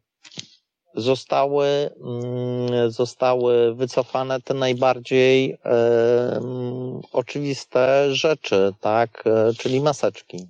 [0.95, 5.59] zostały, mm, zostały wycofane te najbardziej
[7.13, 9.25] oczywiste rzeczy, tak,
[9.59, 10.49] czyli maseczki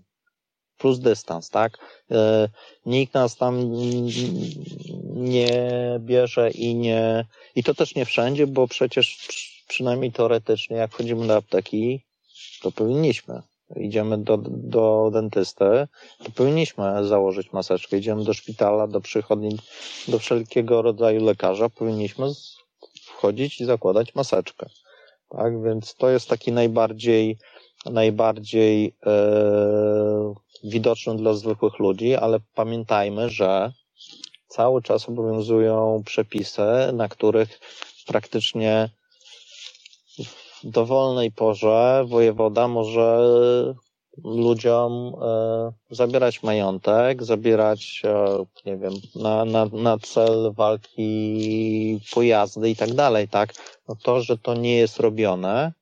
[0.78, 1.78] plus dystans, tak?
[2.10, 2.48] E,
[2.86, 3.72] nikt nas tam
[5.14, 7.24] nie bierze i nie,
[7.54, 9.28] i to też nie wszędzie, bo przecież
[9.68, 12.04] przynajmniej teoretycznie, jak wchodzimy do apteki,
[12.62, 13.42] to powinniśmy.
[13.76, 15.88] Idziemy do, do dentysty,
[16.24, 17.96] to powinniśmy założyć maseczkę.
[17.96, 19.58] Idziemy do szpitala, do przychodni,
[20.08, 22.26] do wszelkiego rodzaju lekarza, powinniśmy
[23.04, 24.66] wchodzić i zakładać maseczkę.
[25.28, 27.38] Tak, więc to jest taki najbardziej,
[27.86, 33.72] najbardziej e, widoczny dla zwykłych ludzi, ale pamiętajmy, że
[34.48, 36.62] cały czas obowiązują przepisy,
[36.92, 37.60] na których
[38.06, 38.90] praktycznie
[40.64, 43.18] dowolnej porze wojewoda może
[44.24, 52.76] ludziom e, zabierać majątek, zabierać, e, nie wiem, na, na, na cel walki pojazdy i
[52.76, 53.54] tak dalej, tak?
[53.88, 55.72] No to, że to nie jest robione,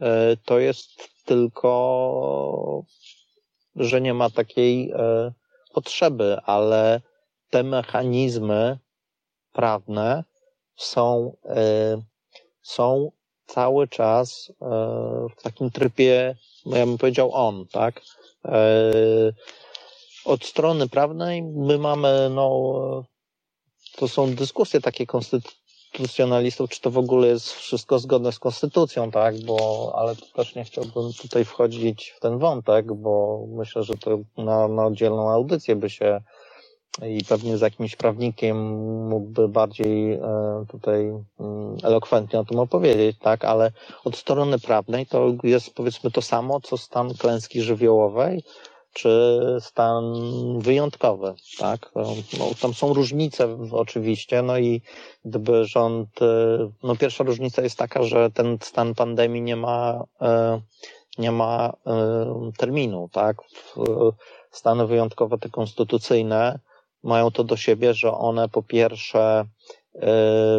[0.00, 0.90] e, to jest
[1.24, 2.84] tylko
[3.76, 5.32] że nie ma takiej e,
[5.72, 7.00] potrzeby, ale
[7.50, 8.78] te mechanizmy
[9.52, 10.24] prawne
[10.76, 12.02] są, e,
[12.62, 13.10] są
[13.54, 14.66] cały czas e,
[15.36, 16.36] w takim trybie,
[16.66, 18.00] no ja bym powiedział on, tak?
[18.44, 18.92] E,
[20.24, 23.04] od strony prawnej my mamy, no,
[23.96, 29.40] to są dyskusje takie konstytucjonalistów, czy to w ogóle jest wszystko zgodne z konstytucją, tak,
[29.40, 34.68] bo, ale też nie chciałbym tutaj wchodzić w ten wątek, bo myślę, że to na,
[34.68, 36.20] na oddzielną audycję by się
[37.08, 38.56] i pewnie z jakimś prawnikiem
[39.08, 40.20] mógłby bardziej e,
[40.68, 43.72] tutaj mm, elokwentnie o tym opowiedzieć, tak, ale
[44.04, 48.42] od strony prawnej to jest powiedzmy to samo, co stan klęski żywiołowej,
[48.92, 50.04] czy stan
[50.58, 51.90] wyjątkowy, tak?
[52.38, 54.82] No, tam są różnice oczywiście, no i
[55.24, 60.60] gdyby rząd, e, no pierwsza różnica jest taka, że ten stan pandemii nie ma, e,
[61.18, 63.36] nie ma e, terminu, tak?
[64.50, 66.58] Stany wyjątkowe, te konstytucyjne,
[67.02, 69.44] mają to do siebie, że one po pierwsze,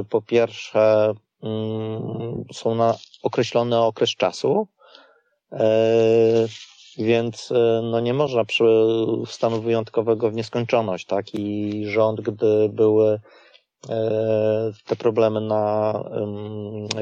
[0.09, 1.13] po pierwsze
[1.43, 4.67] mm, są na określony okres czasu,
[6.97, 8.65] więc e, no nie można przy
[9.25, 11.33] stanu wyjątkowego w nieskończoność, tak?
[11.33, 13.19] I rząd, gdy były
[14.85, 15.93] te problemy na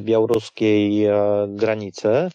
[0.01, 1.15] białoruskiej e,
[1.49, 2.29] granicy,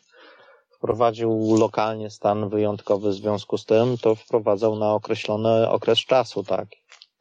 [0.70, 6.68] wprowadził lokalnie stan wyjątkowy w związku z tym, to wprowadzał na określony okres czasu, tak?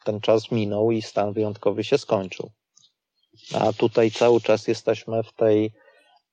[0.04, 2.52] Ten czas minął i stan wyjątkowy się skończył.
[3.54, 5.74] A tutaj cały czas jesteśmy w tej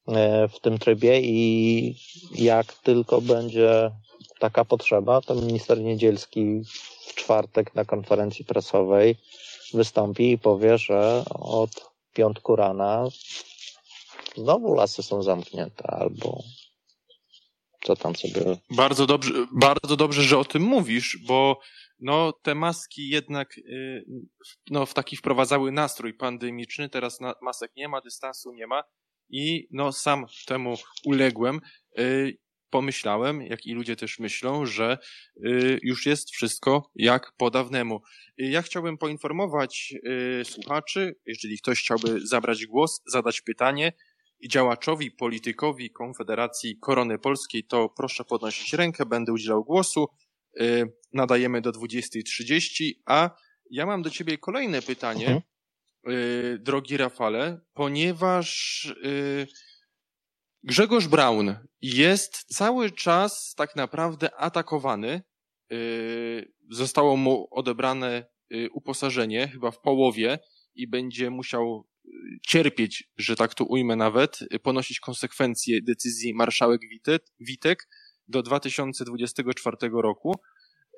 [0.09, 1.97] E, w tym trybie i
[2.35, 3.91] jak tylko będzie
[4.39, 6.61] taka potrzeba, to minister Niedzielski
[7.07, 9.17] w czwartek na konferencji prasowej
[9.75, 13.09] wystąpi i powie, że od piątku rana
[14.37, 16.43] znowu lasy są zamknięte albo
[17.83, 18.57] co tam sobie.
[18.71, 21.61] Bardzo dobrze, bardzo dobrze, że o tym mówisz, bo
[22.01, 24.05] no, te maski jednak y,
[24.71, 26.89] no, w taki wprowadzały nastrój pandemiczny.
[26.89, 28.83] Teraz masek nie ma, dystansu nie ma
[29.31, 30.75] i no sam temu
[31.05, 31.61] uległem.
[31.99, 32.39] Y,
[32.71, 34.99] pomyślałem, jak i ludzie też myślą, że
[35.37, 38.01] y, już jest wszystko jak po dawnemu.
[38.37, 39.95] Ja chciałbym poinformować
[40.45, 43.93] słuchaczy, jeżeli ktoś chciałby zabrać głos, zadać pytanie
[44.49, 50.07] działaczowi, politykowi Konfederacji Korony Polskiej, to proszę podnosić rękę, będę udzielał głosu.
[51.13, 53.31] Nadajemy do 20.30, a
[53.71, 55.27] ja mam do ciebie kolejne pytanie.
[55.27, 55.43] Mhm.
[56.09, 59.47] Y, drogi Rafale, ponieważ y,
[60.63, 65.23] Grzegorz Braun jest cały czas tak naprawdę atakowany.
[65.73, 68.27] Y, zostało mu odebrane
[68.73, 70.39] uposażenie chyba w połowie
[70.75, 71.89] i będzie musiał
[72.47, 76.81] cierpieć, że tak to ujmę nawet, ponosić konsekwencje decyzji marszałek
[77.41, 77.89] Witek
[78.31, 80.35] do 2024 roku.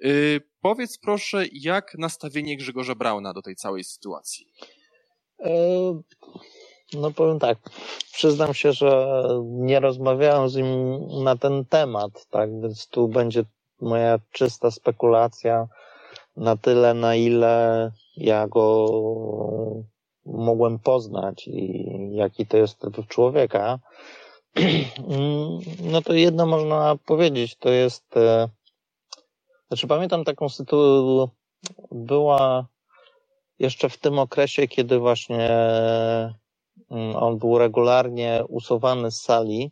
[0.01, 4.47] Yy, powiedz proszę, jak nastawienie Grzegorza Brauna do tej całej sytuacji?
[5.41, 5.53] E,
[6.95, 7.59] no powiem tak,
[8.13, 13.45] przyznam się, że nie rozmawiałem z nim na ten temat, tak, więc tu będzie
[13.81, 15.69] moja czysta spekulacja
[16.37, 18.87] na tyle, na ile ja go
[20.27, 23.79] mogłem poznać i jaki to jest typ człowieka.
[25.93, 28.49] No to jedno można powiedzieć, to jest, e,
[29.69, 31.29] znaczy pamiętam taką sytuację,
[31.91, 32.67] była
[33.59, 35.51] jeszcze w tym okresie, kiedy właśnie
[36.91, 39.71] mm, on był regularnie usuwany z sali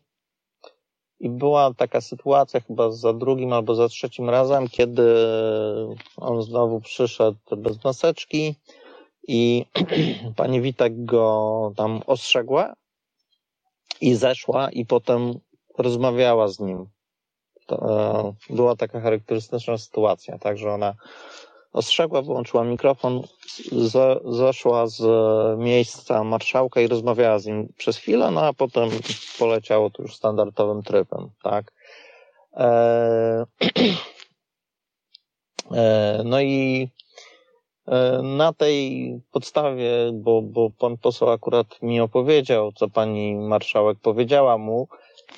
[1.21, 5.15] i była taka sytuacja chyba za drugim albo za trzecim razem, kiedy
[6.17, 8.55] on znowu przyszedł bez maseczki
[9.29, 9.67] i
[10.37, 12.75] pani Witek go tam ostrzegła
[14.01, 15.35] i zeszła i potem
[15.79, 16.87] rozmawiała z nim.
[17.67, 17.77] To,
[18.51, 20.95] e, była taka charakterystyczna sytuacja, tak, że ona
[21.73, 23.23] ostrzegła, wyłączyła mikrofon,
[24.25, 25.03] zeszła z
[25.59, 28.91] miejsca marszałka i rozmawiała z nim przez chwilę, no a potem
[29.39, 31.73] poleciało to już standardowym trybem, tak.
[32.57, 33.47] E,
[35.71, 36.89] e, no i
[38.23, 44.89] na tej podstawie, bo, bo pan poseł akurat mi opowiedział, co pani marszałek powiedziała mu,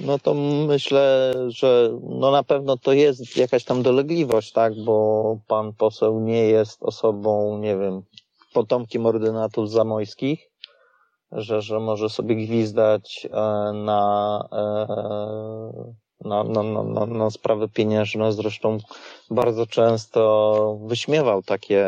[0.01, 0.35] no to
[0.67, 6.45] myślę, że no na pewno to jest jakaś tam dolegliwość, tak, bo pan poseł nie
[6.47, 8.03] jest osobą, nie wiem,
[8.55, 10.51] potomkiem ordynatów zamojskich,
[11.33, 13.29] że, że może sobie gwizdać
[13.75, 14.49] na,
[16.25, 18.33] na, na, na, na sprawy pieniężne.
[18.33, 18.79] Zresztą
[19.31, 21.87] bardzo często wyśmiewał takie,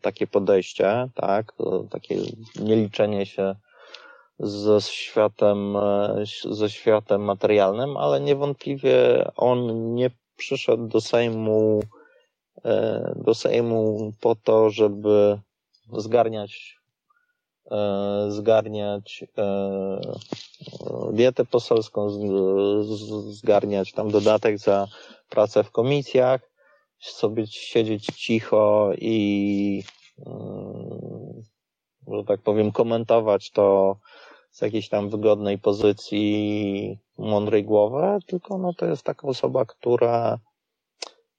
[0.00, 1.52] takie podejście, tak,
[1.90, 2.16] takie
[2.60, 3.54] nieliczenie się
[4.40, 11.80] ze światem, e, ze światem materialnym, ale niewątpliwie on nie przyszedł do Sejmu,
[12.64, 15.40] e, do Sejmu po to, żeby
[15.92, 16.78] zgarniać,
[17.70, 19.24] e, zgarniać
[21.12, 22.08] dietę poselską,
[23.30, 24.88] zgarniać tam dodatek za
[25.28, 26.50] pracę w komisjach,
[26.98, 29.82] sobie siedzieć cicho i,
[30.26, 31.42] mm,
[32.08, 33.96] że tak powiem, komentować to
[34.50, 40.38] z jakiejś tam wygodnej pozycji, mądrej głowy, tylko no to jest taka osoba, która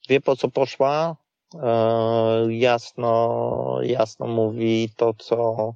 [0.10, 1.16] wie po co poszła,
[1.56, 5.74] e, jasno, jasno mówi to, co,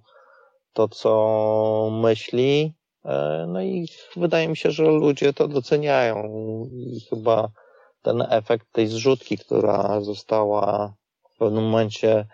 [0.74, 2.74] to, co myśli,
[3.48, 6.24] no i wydaje mi się, że ludzie to doceniają
[6.72, 7.50] i chyba
[8.02, 10.94] ten efekt tej zrzutki, która została
[11.36, 12.28] w pewnym momencie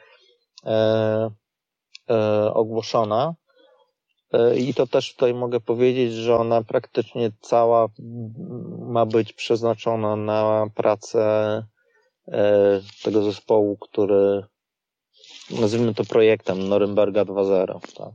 [0.66, 1.30] e,
[2.54, 3.36] ogłoszona,
[4.34, 7.88] E, I to też tutaj mogę powiedzieć, że ona praktycznie cała
[8.80, 11.24] ma być przeznaczona na pracę
[12.28, 14.44] e, tego zespołu, który
[15.60, 17.96] nazwijmy to projektem Norymberga 2.0.
[17.98, 18.14] Tak?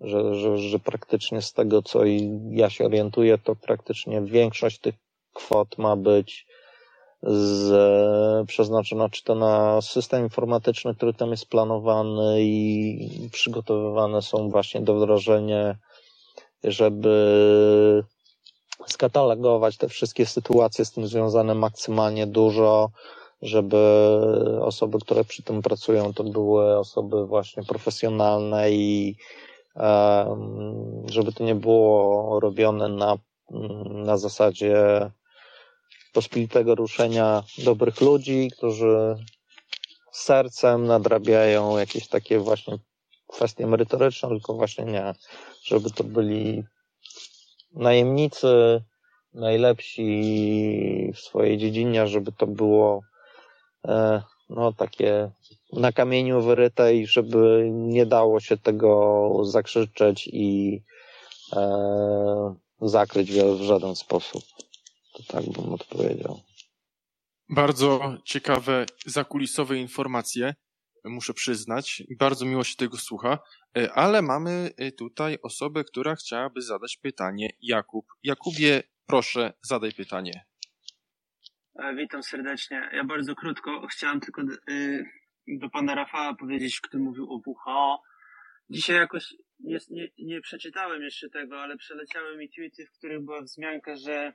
[0.00, 2.00] Że, że, że praktycznie z tego, co
[2.50, 4.94] ja się orientuję, to praktycznie większość tych
[5.32, 6.46] kwot ma być
[7.22, 14.80] z, przeznaczona czy to na system informatyczny, który tam jest planowany i przygotowywane są właśnie
[14.80, 15.76] do wdrożenia,
[16.64, 18.04] żeby
[18.86, 22.90] skatalogować te wszystkie sytuacje z tym związane maksymalnie dużo,
[23.42, 23.76] żeby
[24.60, 29.16] osoby, które przy tym pracują, to były osoby właśnie profesjonalne i
[31.10, 33.18] żeby to nie było robione na,
[33.84, 35.10] na zasadzie
[36.12, 39.16] pospolitego ruszenia dobrych ludzi, którzy
[40.12, 42.78] sercem nadrabiają jakieś takie właśnie
[43.26, 45.14] kwestie merytoryczne, tylko właśnie nie,
[45.64, 46.64] żeby to byli
[47.72, 48.82] najemnicy,
[49.34, 53.00] najlepsi w swojej dziedzinie, żeby to było
[53.88, 55.30] e, no takie
[55.72, 60.82] na kamieniu wyryte i żeby nie dało się tego zakrzyczeć i
[61.52, 64.42] e, zakryć w żaden sposób.
[65.12, 66.40] To tak bym odpowiedział.
[67.48, 70.54] Bardzo ciekawe zakulisowe informacje,
[71.04, 72.02] muszę przyznać.
[72.18, 73.38] Bardzo miło się tego słucha,
[73.78, 77.50] e, ale mamy e, tutaj osobę, która chciałaby zadać pytanie.
[77.62, 78.06] Jakub.
[78.22, 80.44] Jakubie, proszę, zadaj pytanie.
[81.78, 82.90] E, witam serdecznie.
[82.92, 84.42] Ja bardzo krótko chciałem tylko
[85.48, 88.02] do pana Rafała powiedzieć, który mówił o WHO.
[88.70, 93.42] Dzisiaj jakoś nie, nie, nie przeczytałem jeszcze tego, ale przeleciały mi tweety, w których była
[93.42, 94.32] wzmianka, że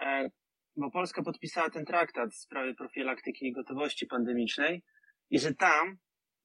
[0.00, 0.30] E,
[0.76, 4.82] bo Polska podpisała ten traktat w sprawie profilaktyki i gotowości pandemicznej
[5.30, 5.96] i że tam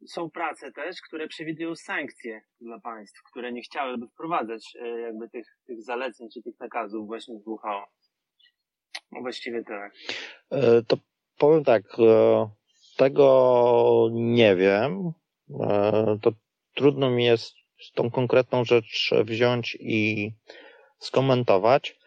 [0.07, 5.47] są prace też, które przewidują sankcje dla państw, które nie chciałyby wprowadzać e, jakby tych,
[5.65, 7.85] tych zaleceń czy tych nakazów właśnie z WHO.
[9.12, 9.93] No właściwie tak.
[10.88, 10.97] To
[11.38, 11.84] powiem tak,
[12.97, 15.12] tego nie wiem.
[16.22, 16.32] To
[16.76, 17.53] trudno mi jest
[17.95, 20.32] tą konkretną rzecz wziąć i
[20.99, 21.97] skomentować.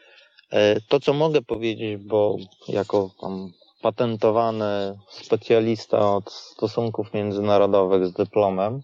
[0.89, 2.37] To, co mogę powiedzieć, bo
[2.69, 8.83] jako tam patentowany specjalista od stosunków międzynarodowych z dyplomem,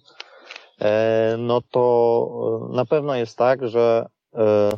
[0.81, 2.29] e, no to
[2.73, 4.71] e, na pewno jest tak, że e,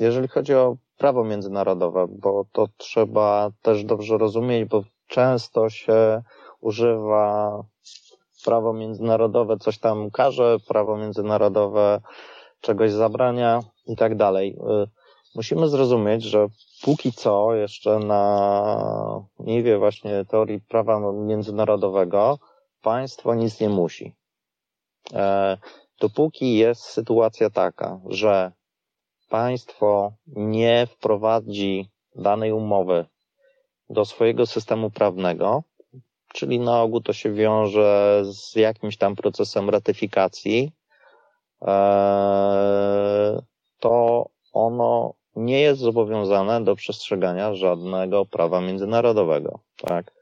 [0.00, 6.22] jeżeli chodzi o prawo międzynarodowe, bo to trzeba też dobrze rozumieć, bo często się
[6.60, 7.52] używa
[8.44, 12.00] prawo międzynarodowe coś tam każe, prawo międzynarodowe
[12.60, 14.58] czegoś zabrania i tak dalej
[15.34, 16.46] musimy zrozumieć, że
[16.82, 22.38] póki co jeszcze na niwie właśnie teorii prawa międzynarodowego
[22.82, 24.14] państwo nic nie musi.
[25.12, 25.58] E,
[26.00, 28.52] dopóki jest sytuacja taka, że
[29.28, 33.06] państwo nie wprowadzi danej umowy
[33.90, 35.62] do swojego systemu prawnego,
[36.32, 40.72] czyli na ogół to się wiąże z jakimś tam procesem ratyfikacji,
[41.62, 43.42] e,
[43.78, 49.60] to ono nie jest zobowiązane do przestrzegania żadnego prawa międzynarodowego.
[49.76, 50.12] Tak.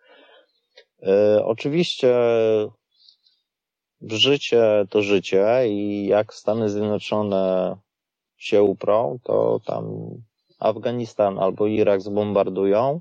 [1.03, 2.15] Yy, oczywiście
[4.03, 7.77] życie to życie i jak Stany Zjednoczone
[8.37, 10.11] się uprą, to tam
[10.59, 13.01] Afganistan albo Irak zbombardują,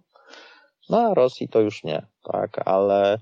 [0.89, 3.19] no a Rosji to już nie, tak, ale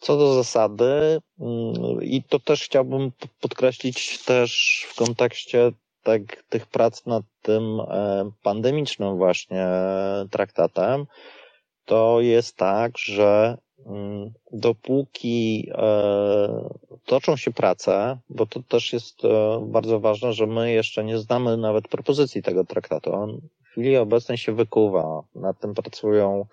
[0.00, 7.06] co do zasady, mm, i to też chciałbym podkreślić też w kontekście tak, tych prac
[7.06, 9.68] nad tym e, pandemicznym właśnie
[10.30, 11.06] traktatem,
[11.84, 13.58] to jest tak, że
[14.52, 16.68] dopóki e,
[17.06, 21.56] toczą się prace, bo to też jest e, bardzo ważne, że my jeszcze nie znamy
[21.56, 23.14] nawet propozycji tego traktatu.
[23.14, 25.22] On w chwili obecnej się wykuwa.
[25.34, 26.46] Nad tym pracują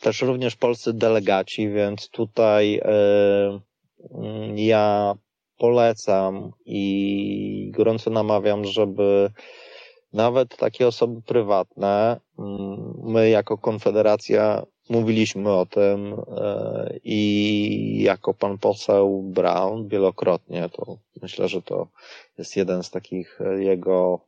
[0.00, 5.14] też również polscy delegaci, więc tutaj mm, ja
[5.58, 9.30] polecam i gorąco namawiam, żeby
[10.12, 18.58] nawet takie osoby prywatne, mm, my jako Konfederacja mówiliśmy o tym e, i jako pan
[18.58, 21.88] poseł Brown wielokrotnie, to myślę, że to
[22.38, 24.20] jest jeden z takich jego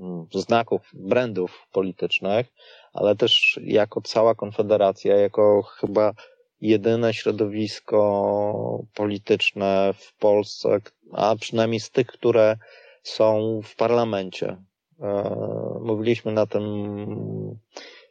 [0.00, 2.46] mm, znaków, brandów politycznych,
[2.92, 6.14] ale też jako cała Konfederacja, jako chyba
[6.60, 10.78] jedyne środowisko polityczne w Polsce,
[11.12, 12.56] a przynajmniej z tych, które
[13.02, 14.56] są w parlamencie.
[15.00, 15.36] E,
[15.80, 16.62] mówiliśmy na tym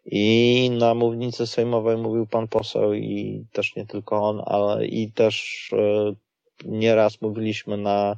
[0.05, 5.69] i na mównicy sejmowej mówił pan poseł i też nie tylko on, ale i też
[5.73, 6.13] e,
[6.65, 8.15] nieraz mówiliśmy na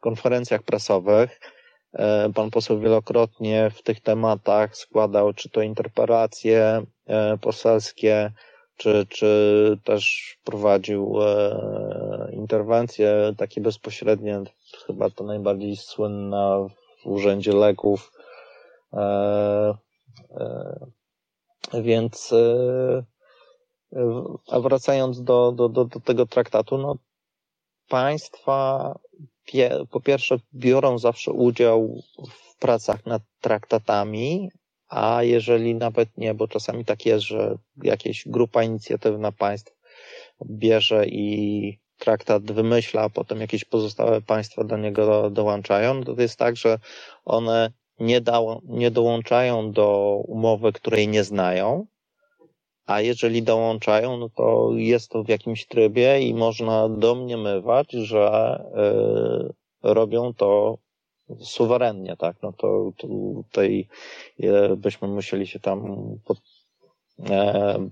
[0.00, 1.40] konferencjach prasowych.
[1.92, 6.82] E, pan poseł wielokrotnie w tych tematach składał czy to interpelacje
[7.40, 8.32] poselskie,
[8.76, 14.42] czy, czy też prowadził e, interwencje takie bezpośrednie,
[14.86, 16.58] chyba to najbardziej słynna
[17.02, 18.12] w Urzędzie Leków.
[21.74, 23.04] Więc e,
[24.50, 26.96] a wracając do, do, do, do tego traktatu, no
[27.88, 28.94] państwa
[29.90, 34.50] po pierwsze biorą zawsze udział w pracach nad traktatami,
[34.88, 39.76] a jeżeli nawet nie, bo czasami tak jest, że jakaś grupa inicjatywna państw
[40.50, 46.56] bierze i traktat wymyśla, a potem jakieś pozostałe państwa do niego dołączają, to jest tak,
[46.56, 46.78] że
[47.24, 51.86] one nie, da, nie dołączają do umowy, której nie znają,
[52.86, 58.64] a jeżeli dołączają, no to jest to w jakimś trybie i można domniemywać, że
[59.82, 60.78] y, robią to
[61.40, 63.88] suwerennie, tak, no to, tutaj
[64.40, 66.38] e, byśmy musieli się tam pod,
[67.30, 67.88] e,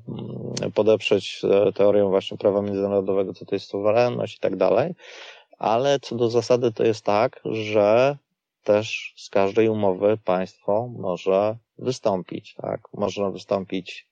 [0.74, 4.94] podeprzeć e, teorią właśnie prawa międzynarodowego, co to jest suwerenność i tak dalej,
[5.58, 8.16] ale co do zasady to jest tak, że
[8.64, 14.08] też z każdej umowy państwo może wystąpić, tak, można wystąpić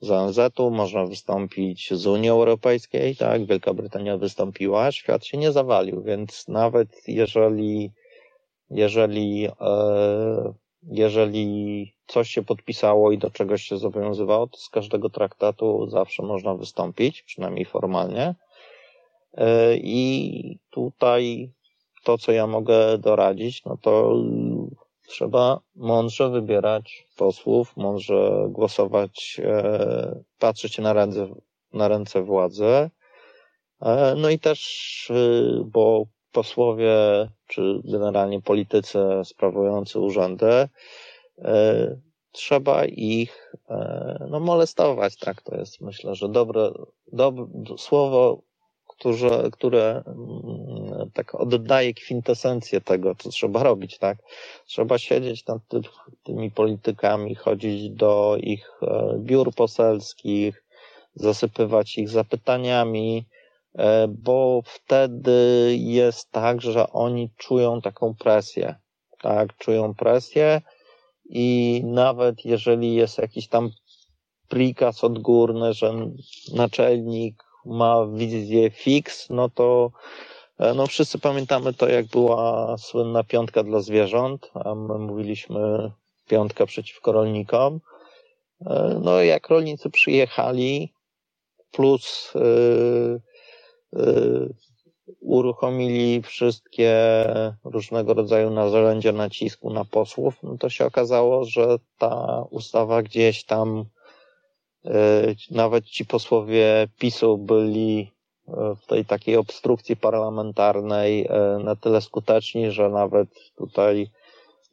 [0.00, 6.02] z ONZ-u, można wystąpić z Unii Europejskiej, tak, Wielka Brytania wystąpiła, świat się nie zawalił,
[6.02, 7.92] więc nawet jeżeli
[8.70, 15.86] jeżeli, e, jeżeli coś się podpisało i do czegoś się zobowiązywało, to z każdego traktatu
[15.90, 18.34] zawsze można wystąpić, przynajmniej formalnie.
[19.34, 21.52] E, I tutaj
[22.04, 24.22] to, co ja mogę doradzić, no to
[25.08, 31.28] trzeba mądrze wybierać posłów, mądrze głosować, e, patrzeć na ręce,
[31.72, 32.90] na ręce władzy
[34.16, 35.12] No i też,
[35.64, 36.94] bo posłowie,
[37.46, 40.68] czy generalnie politycy sprawujący urzędy,
[42.32, 43.52] trzeba ich
[44.30, 45.42] no, molestować, tak?
[45.42, 46.70] To jest myślę, że dobre,
[47.12, 47.46] dobre
[47.78, 48.42] słowo
[49.04, 54.18] które, które mm, tak oddaje kwintesencję tego, co trzeba robić, tak?
[54.66, 55.62] Trzeba siedzieć nad
[56.22, 60.64] tymi politykami, chodzić do ich e, biur poselskich,
[61.14, 63.26] zasypywać ich zapytaniami,
[63.74, 68.74] e, bo wtedy jest tak, że oni czują taką presję,
[69.22, 69.56] tak?
[69.56, 70.60] Czują presję
[71.24, 73.70] i nawet jeżeli jest jakiś tam
[74.48, 75.92] prikaz odgórny, że
[76.54, 79.90] naczelnik ma wizję fix, no to
[80.58, 85.90] e, no wszyscy pamiętamy to, jak była słynna piątka dla zwierząt, a my mówiliśmy
[86.28, 87.80] piątka przeciwko rolnikom.
[88.66, 90.94] E, no jak rolnicy przyjechali,
[91.74, 93.20] plus yy,
[93.92, 94.54] yy,
[95.20, 96.94] uruchomili wszystkie
[97.64, 103.84] różnego rodzaju narzędzia nacisku na posłów, no to się okazało, że ta ustawa gdzieś tam
[105.50, 108.12] nawet ci posłowie PiSu byli
[108.48, 114.10] e, w tej takiej obstrukcji parlamentarnej e, na tyle skuteczni, że nawet tutaj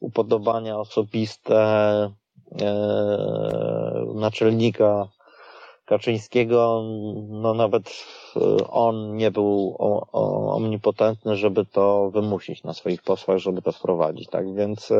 [0.00, 2.12] upodobania osobiste
[4.14, 5.08] naczelnika
[5.84, 6.82] Kaczyńskiego,
[7.28, 8.04] no nawet
[8.68, 9.76] on nie był
[10.52, 14.28] omnipotentny, żeby to wymusić na swoich posłach, żeby to wprowadzić.
[14.28, 14.92] Tak więc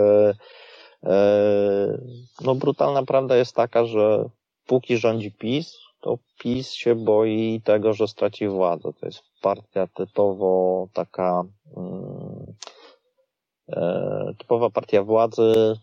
[2.45, 4.29] no brutalna prawda jest taka, że
[4.73, 8.93] póki rządzi PiS, to PiS się boi tego, że straci władzę.
[9.01, 11.45] To jest partia typowo taka,
[11.77, 12.55] mm,
[13.69, 15.79] e, typowa partia władzy,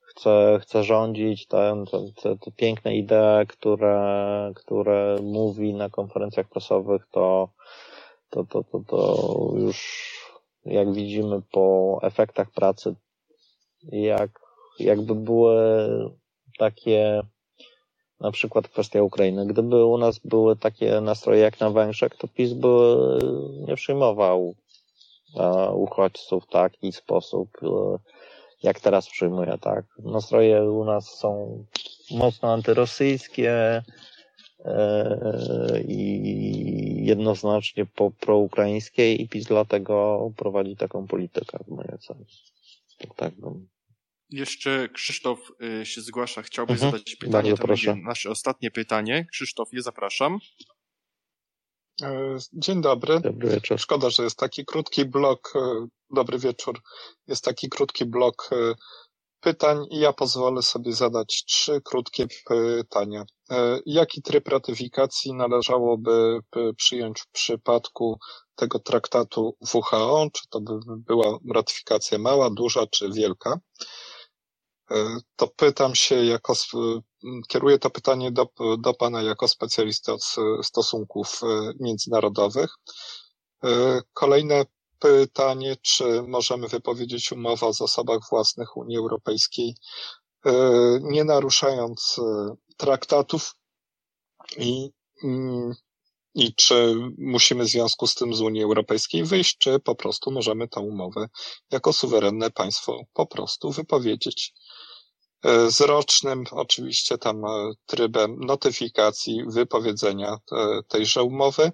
[0.00, 1.84] chce, chce rządzić, te,
[2.22, 7.48] te, te piękne idee, które, które mówi na konferencjach prasowych, to,
[8.30, 9.16] to, to, to, to
[9.56, 9.78] już
[10.64, 12.94] jak widzimy po efektach pracy,
[13.82, 14.30] jak,
[14.78, 15.56] jakby były
[16.58, 17.22] takie
[18.20, 19.46] na przykład kwestia Ukrainy.
[19.46, 22.68] Gdyby u nas były takie nastroje jak na Węgrzech, to PiS by
[23.68, 24.54] nie przyjmował
[25.36, 27.98] e, uchodźców w taki sposób, e,
[28.62, 29.84] jak teraz przyjmuje, tak.
[29.98, 31.64] Nastroje u nas są
[32.10, 33.82] mocno antyrosyjskie
[34.64, 42.24] e, i jednoznacznie po, proukraińskie i PiS dlatego prowadzi taką politykę w mojej ocenie.
[42.98, 43.68] Tak, tak bym
[44.30, 45.38] jeszcze Krzysztof
[45.82, 46.42] y, się zgłasza.
[46.42, 46.92] Chciałby mhm.
[46.92, 47.50] zadać pytanie.
[47.50, 47.96] To proszę.
[47.96, 49.26] nasze ostatnie pytanie.
[49.32, 50.38] Krzysztofie, zapraszam.
[52.02, 53.20] E, dzień dobry.
[53.20, 53.80] Dobry wieczór.
[53.80, 55.52] Szkoda, że jest taki krótki blok.
[55.56, 56.80] E, dobry wieczór.
[57.26, 58.74] Jest taki krótki blok e,
[59.40, 63.24] pytań i ja pozwolę sobie zadać trzy krótkie pytania.
[63.86, 66.38] Jaki tryb ratyfikacji należałoby
[66.76, 68.18] przyjąć w przypadku
[68.54, 70.28] tego traktatu WHO?
[70.32, 73.60] Czy to by była ratyfikacja mała, duża czy wielka?
[74.90, 76.54] E, to pytam się jako,
[77.48, 80.22] kieruję to pytanie do, do Pana jako specjalisty od
[80.62, 82.74] stosunków e, międzynarodowych.
[83.64, 84.64] E, kolejne
[84.98, 89.74] pytanie, czy możemy wypowiedzieć umowę o zasobach własnych Unii Europejskiej,
[91.02, 92.20] nie naruszając
[92.76, 93.54] traktatów
[94.56, 94.90] i,
[95.24, 95.74] mm,
[96.34, 100.68] i czy musimy w związku z tym z Unii Europejskiej wyjść, czy po prostu możemy
[100.68, 101.28] tę umowę
[101.70, 104.54] jako suwerenne państwo po prostu wypowiedzieć.
[105.42, 111.72] E, z rocznym oczywiście tam e, trybem notyfikacji wypowiedzenia e, tejże umowy.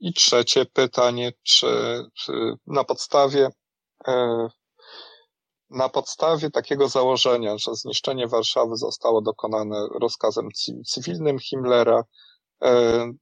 [0.00, 1.66] I trzecie pytanie, czy,
[2.14, 2.32] czy
[2.66, 3.50] na podstawie
[5.70, 10.48] na podstawie takiego założenia, że zniszczenie Warszawy zostało dokonane rozkazem
[10.86, 12.04] cywilnym Himmlera,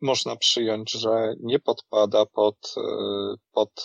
[0.01, 2.75] można przyjąć, że nie podpada pod,
[3.53, 3.85] pod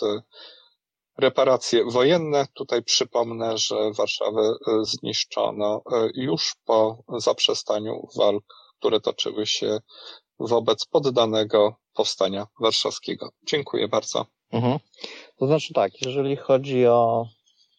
[1.18, 2.46] Reparacje wojenne.
[2.54, 8.44] Tutaj przypomnę, że Warszawę e, zniszczono e, już po zaprzestaniu walk,
[8.78, 9.78] które toczyły się
[10.38, 13.30] wobec poddanego powstania warszawskiego.
[13.46, 14.26] Dziękuję bardzo.
[14.52, 14.78] Mhm.
[15.38, 17.26] To znaczy tak, jeżeli chodzi o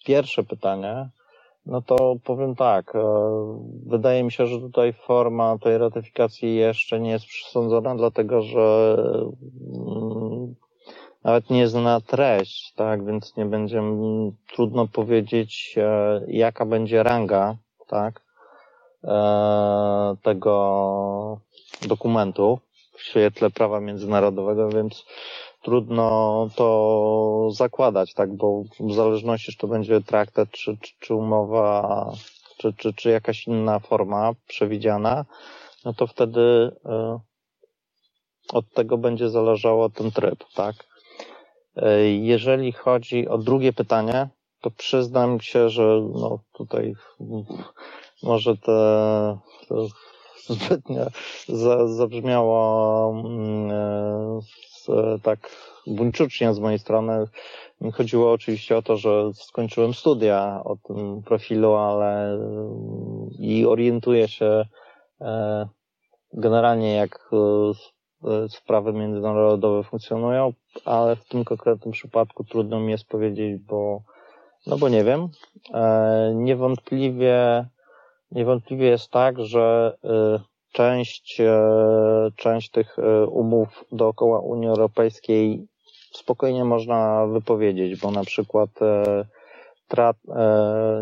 [0.05, 1.09] pierwsze pytanie,
[1.65, 2.95] no to powiem tak.
[2.95, 3.01] E,
[3.85, 8.97] wydaje mi się, że tutaj forma tej ratyfikacji jeszcze nie jest przesądzona, dlatego że
[9.75, 10.24] mm,
[11.25, 13.81] nawet nie zna treść, tak, więc nie będzie
[14.55, 17.55] trudno powiedzieć, e, jaka będzie ranga,
[17.87, 18.21] tak,
[19.03, 21.39] e, tego
[21.87, 22.59] dokumentu
[22.97, 25.05] w świetle prawa międzynarodowego, więc
[25.61, 32.11] trudno to zakładać, tak, bo w zależności, czy to będzie traktat, czy, czy, czy umowa,
[32.57, 35.25] czy, czy, czy jakaś inna forma przewidziana,
[35.85, 37.19] no to wtedy e,
[38.53, 40.75] od tego będzie zależało ten tryb, tak?
[41.75, 44.29] E, jeżeli chodzi o drugie pytanie,
[44.61, 46.93] to przyznam się, że no tutaj
[48.23, 49.87] może te, to
[50.49, 51.07] zbytnio
[51.47, 53.71] za, zabrzmiało mm,
[55.23, 55.49] tak
[55.87, 57.25] buńczucznie z mojej strony.
[57.93, 62.39] Chodziło oczywiście o to, że skończyłem studia o tym profilu, ale
[63.39, 64.65] i orientuję się
[65.21, 65.67] e,
[66.33, 67.94] generalnie jak e,
[68.49, 70.53] sprawy międzynarodowe funkcjonują,
[70.85, 74.01] ale w tym konkretnym przypadku trudno mi jest powiedzieć, bo
[74.67, 75.27] no bo nie wiem.
[75.73, 77.65] E, niewątpliwie,
[78.31, 79.97] niewątpliwie jest tak, że
[80.71, 81.41] część,
[82.35, 82.97] część tych
[83.27, 85.67] umów dookoła Unii Europejskiej
[86.17, 89.25] spokojnie można wypowiedzieć, bo na przykład e,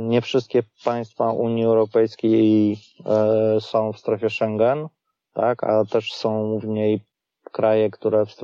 [0.02, 4.88] nie wszystkie państwa Unii Europejskiej e, są w strefie Schengen,
[5.34, 7.02] tak, a też są w niej
[7.54, 8.36] kraje, które w,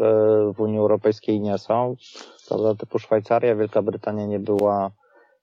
[0.55, 1.95] w Unii Europejskiej nie są,
[2.47, 4.91] prawda, typu Szwajcaria, Wielka Brytania nie była,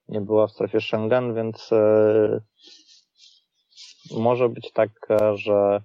[0.09, 2.41] nie była w strefie Schengen, więc e,
[4.11, 4.89] może być tak,
[5.33, 5.81] że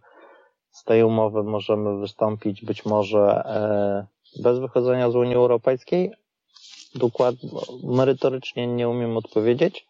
[0.70, 3.43] z tej umowy możemy wystąpić być może
[4.43, 6.12] bez wychodzenia z Unii Europejskiej?
[6.95, 7.51] Dokładnie,
[7.85, 9.87] merytorycznie nie umiem odpowiedzieć,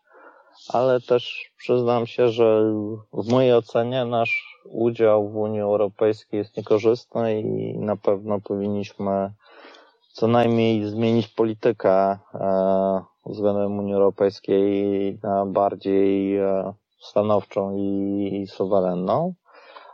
[0.68, 2.72] ale też przyznam się, że
[3.12, 9.32] w mojej ocenie nasz udział w Unii Europejskiej jest niekorzystny i na pewno powinniśmy
[10.12, 19.34] co najmniej zmienić politykę e, względem Unii Europejskiej na bardziej e, stanowczą i suwerenną.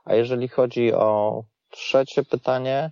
[0.05, 2.91] A jeżeli chodzi o trzecie pytanie,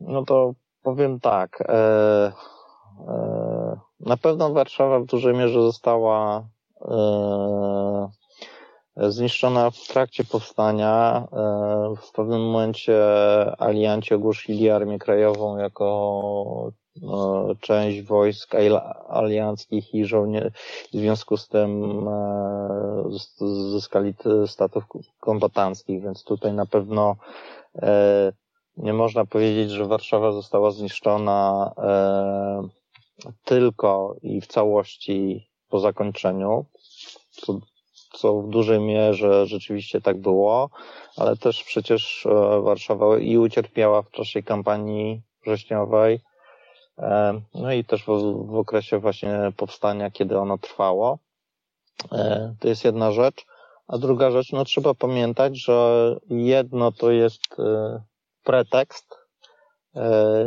[0.00, 1.64] no to powiem tak.
[1.68, 2.32] E,
[4.00, 6.48] na pewno Warszawa w dużej mierze została
[9.08, 11.24] zniszczona w trakcie powstania.
[12.02, 12.96] W pewnym momencie
[13.58, 16.72] alianci ogłosili Armię Krajową jako
[17.60, 18.54] część wojsk
[19.08, 20.52] alianckich i żołnierzy
[20.92, 22.04] w związku z tym
[23.70, 24.14] zyskali
[24.46, 24.84] statów
[25.20, 27.16] kombatanckich, więc tutaj na pewno
[28.78, 32.68] nie można powiedzieć, że Warszawa została zniszczona e,
[33.44, 36.64] tylko i w całości po zakończeniu,
[38.12, 40.70] co, w dużej mierze rzeczywiście tak było,
[41.16, 46.20] ale też przecież e, Warszawa i ucierpiała w czasie kampanii wrześniowej,
[46.98, 48.06] e, no i też w,
[48.46, 51.18] w okresie właśnie powstania, kiedy ono trwało.
[52.12, 53.46] E, to jest jedna rzecz.
[53.88, 57.40] A druga rzecz, no trzeba pamiętać, że jedno to jest
[58.44, 59.18] pretekst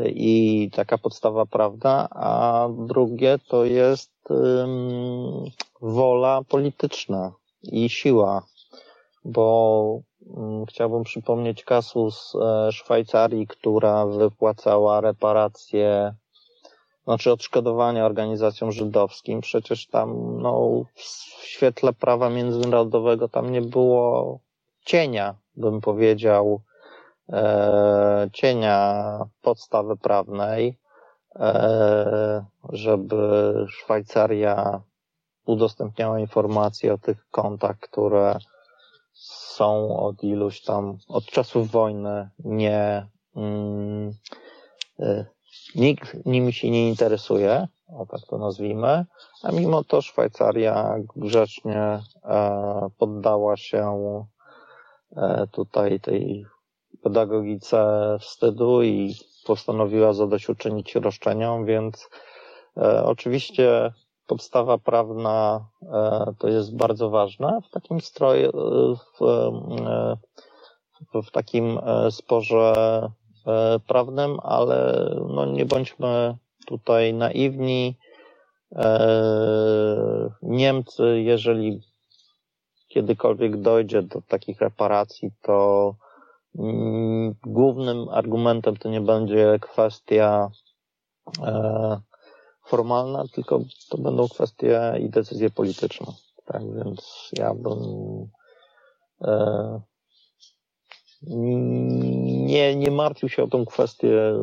[0.05, 4.11] i taka podstawa prawna, a drugie to jest
[5.81, 7.31] wola polityczna
[7.63, 8.45] i siła,
[9.25, 10.01] bo
[10.69, 16.15] chciałbym przypomnieć kasus e, Szwajcarii, która wypłacała reparacje,
[17.03, 19.41] znaczy odszkodowania organizacjom żydowskim.
[19.41, 21.01] Przecież tam, no, w
[21.45, 24.39] świetle prawa międzynarodowego tam nie było
[24.85, 26.61] cienia, bym powiedział,
[27.31, 30.77] E, cienia podstawy prawnej,
[31.35, 34.81] e, żeby Szwajcaria
[35.45, 38.37] udostępniała informacje o tych kontach, które
[39.13, 42.29] są od iluś tam, od czasów wojny.
[42.39, 44.11] Nie, mm,
[44.99, 45.25] e,
[45.75, 49.05] nikt nimi się nie interesuje, o tak to nazwijmy,
[49.43, 51.99] a mimo to Szwajcaria grzecznie
[52.97, 53.99] poddała się
[55.51, 56.45] tutaj tej
[57.03, 57.83] pedagogice
[58.19, 59.15] wstydu i
[59.45, 62.09] postanowiła zadośćuczynić roszczeniom, więc
[62.77, 63.93] e, oczywiście
[64.31, 69.21] podstawa prawna e, to jest bardzo ważna w takim stroju, e, w,
[71.13, 71.79] e, w takim
[72.09, 72.73] sporze
[73.87, 77.97] prawnym, ale no nie bądźmy tutaj naiwni.
[80.41, 81.81] Niemcy, jeżeli
[82.87, 85.95] kiedykolwiek dojdzie do takich reparacji, to
[86.59, 90.49] Mm, głównym argumentem to nie będzie kwestia
[92.71, 96.07] formalna, tylko to będą kwestie i decyzje polityczne.
[96.45, 97.79] Tak więc ja bym
[99.21, 99.81] e,
[102.47, 104.33] nie, nie martwił się o tą kwestię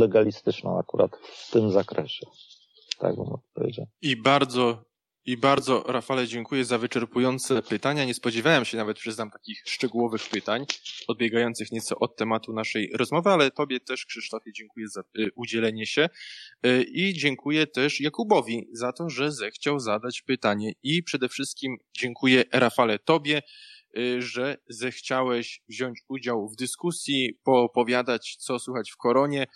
[0.00, 2.26] legalistyczną akurat w tym zakresie.
[2.98, 3.86] Tak bym odpowiedział.
[4.02, 4.89] I bardzo
[5.24, 8.04] i bardzo, Rafale, dziękuję za wyczerpujące pytania.
[8.04, 10.66] Nie spodziewałem się nawet, przyznam, takich szczegółowych pytań,
[11.08, 16.08] odbiegających nieco od tematu naszej rozmowy, ale Tobie też, Krzysztofie, dziękuję za y, udzielenie się.
[16.66, 20.72] Y, I dziękuję też Jakubowi za to, że zechciał zadać pytanie.
[20.82, 23.42] I przede wszystkim dziękuję, Rafale, Tobie
[23.98, 29.46] y, że zechciałeś wziąć udział w dyskusji, poopowiadać, co słychać w koronie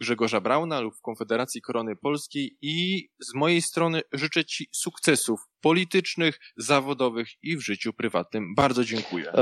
[0.00, 6.40] Grzegorza Brauna lub w Konfederacji Korony Polskiej i z mojej strony życzę Ci sukcesów politycznych,
[6.56, 8.54] zawodowych i w życiu prywatnym.
[8.54, 9.32] Bardzo dziękuję.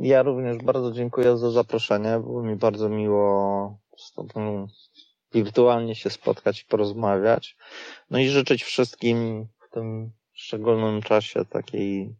[0.00, 2.18] Ja również bardzo dziękuję za zaproszenie.
[2.20, 4.68] Było mi bardzo miło z Tobą
[5.34, 7.56] wirtualnie się spotkać i porozmawiać.
[8.10, 12.16] No i życzyć wszystkim w tym szczególnym czasie takiej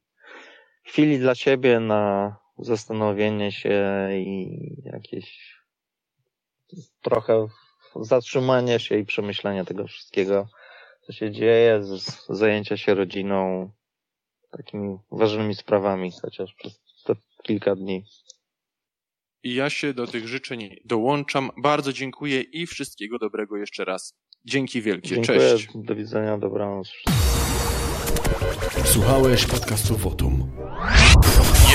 [0.85, 5.56] chwili dla Ciebie na zastanowienie się i jakieś
[7.03, 7.47] trochę
[8.01, 10.49] zatrzymanie się i przemyślenie tego wszystkiego,
[11.07, 11.81] co się dzieje,
[12.29, 13.71] zajęcia się rodziną,
[14.51, 18.05] takimi ważnymi sprawami, chociaż przez te kilka dni.
[19.43, 21.51] I ja się do tych życzeń dołączam.
[21.63, 24.15] Bardzo dziękuję i wszystkiego dobrego jeszcze raz.
[24.45, 25.09] Dzięki wielkie.
[25.09, 25.39] Dziękuję.
[25.39, 25.69] Cześć.
[25.75, 26.39] Do widzenia.
[26.39, 26.93] Dobranoc.
[28.85, 30.53] Słuchałeś podcastu Wotum.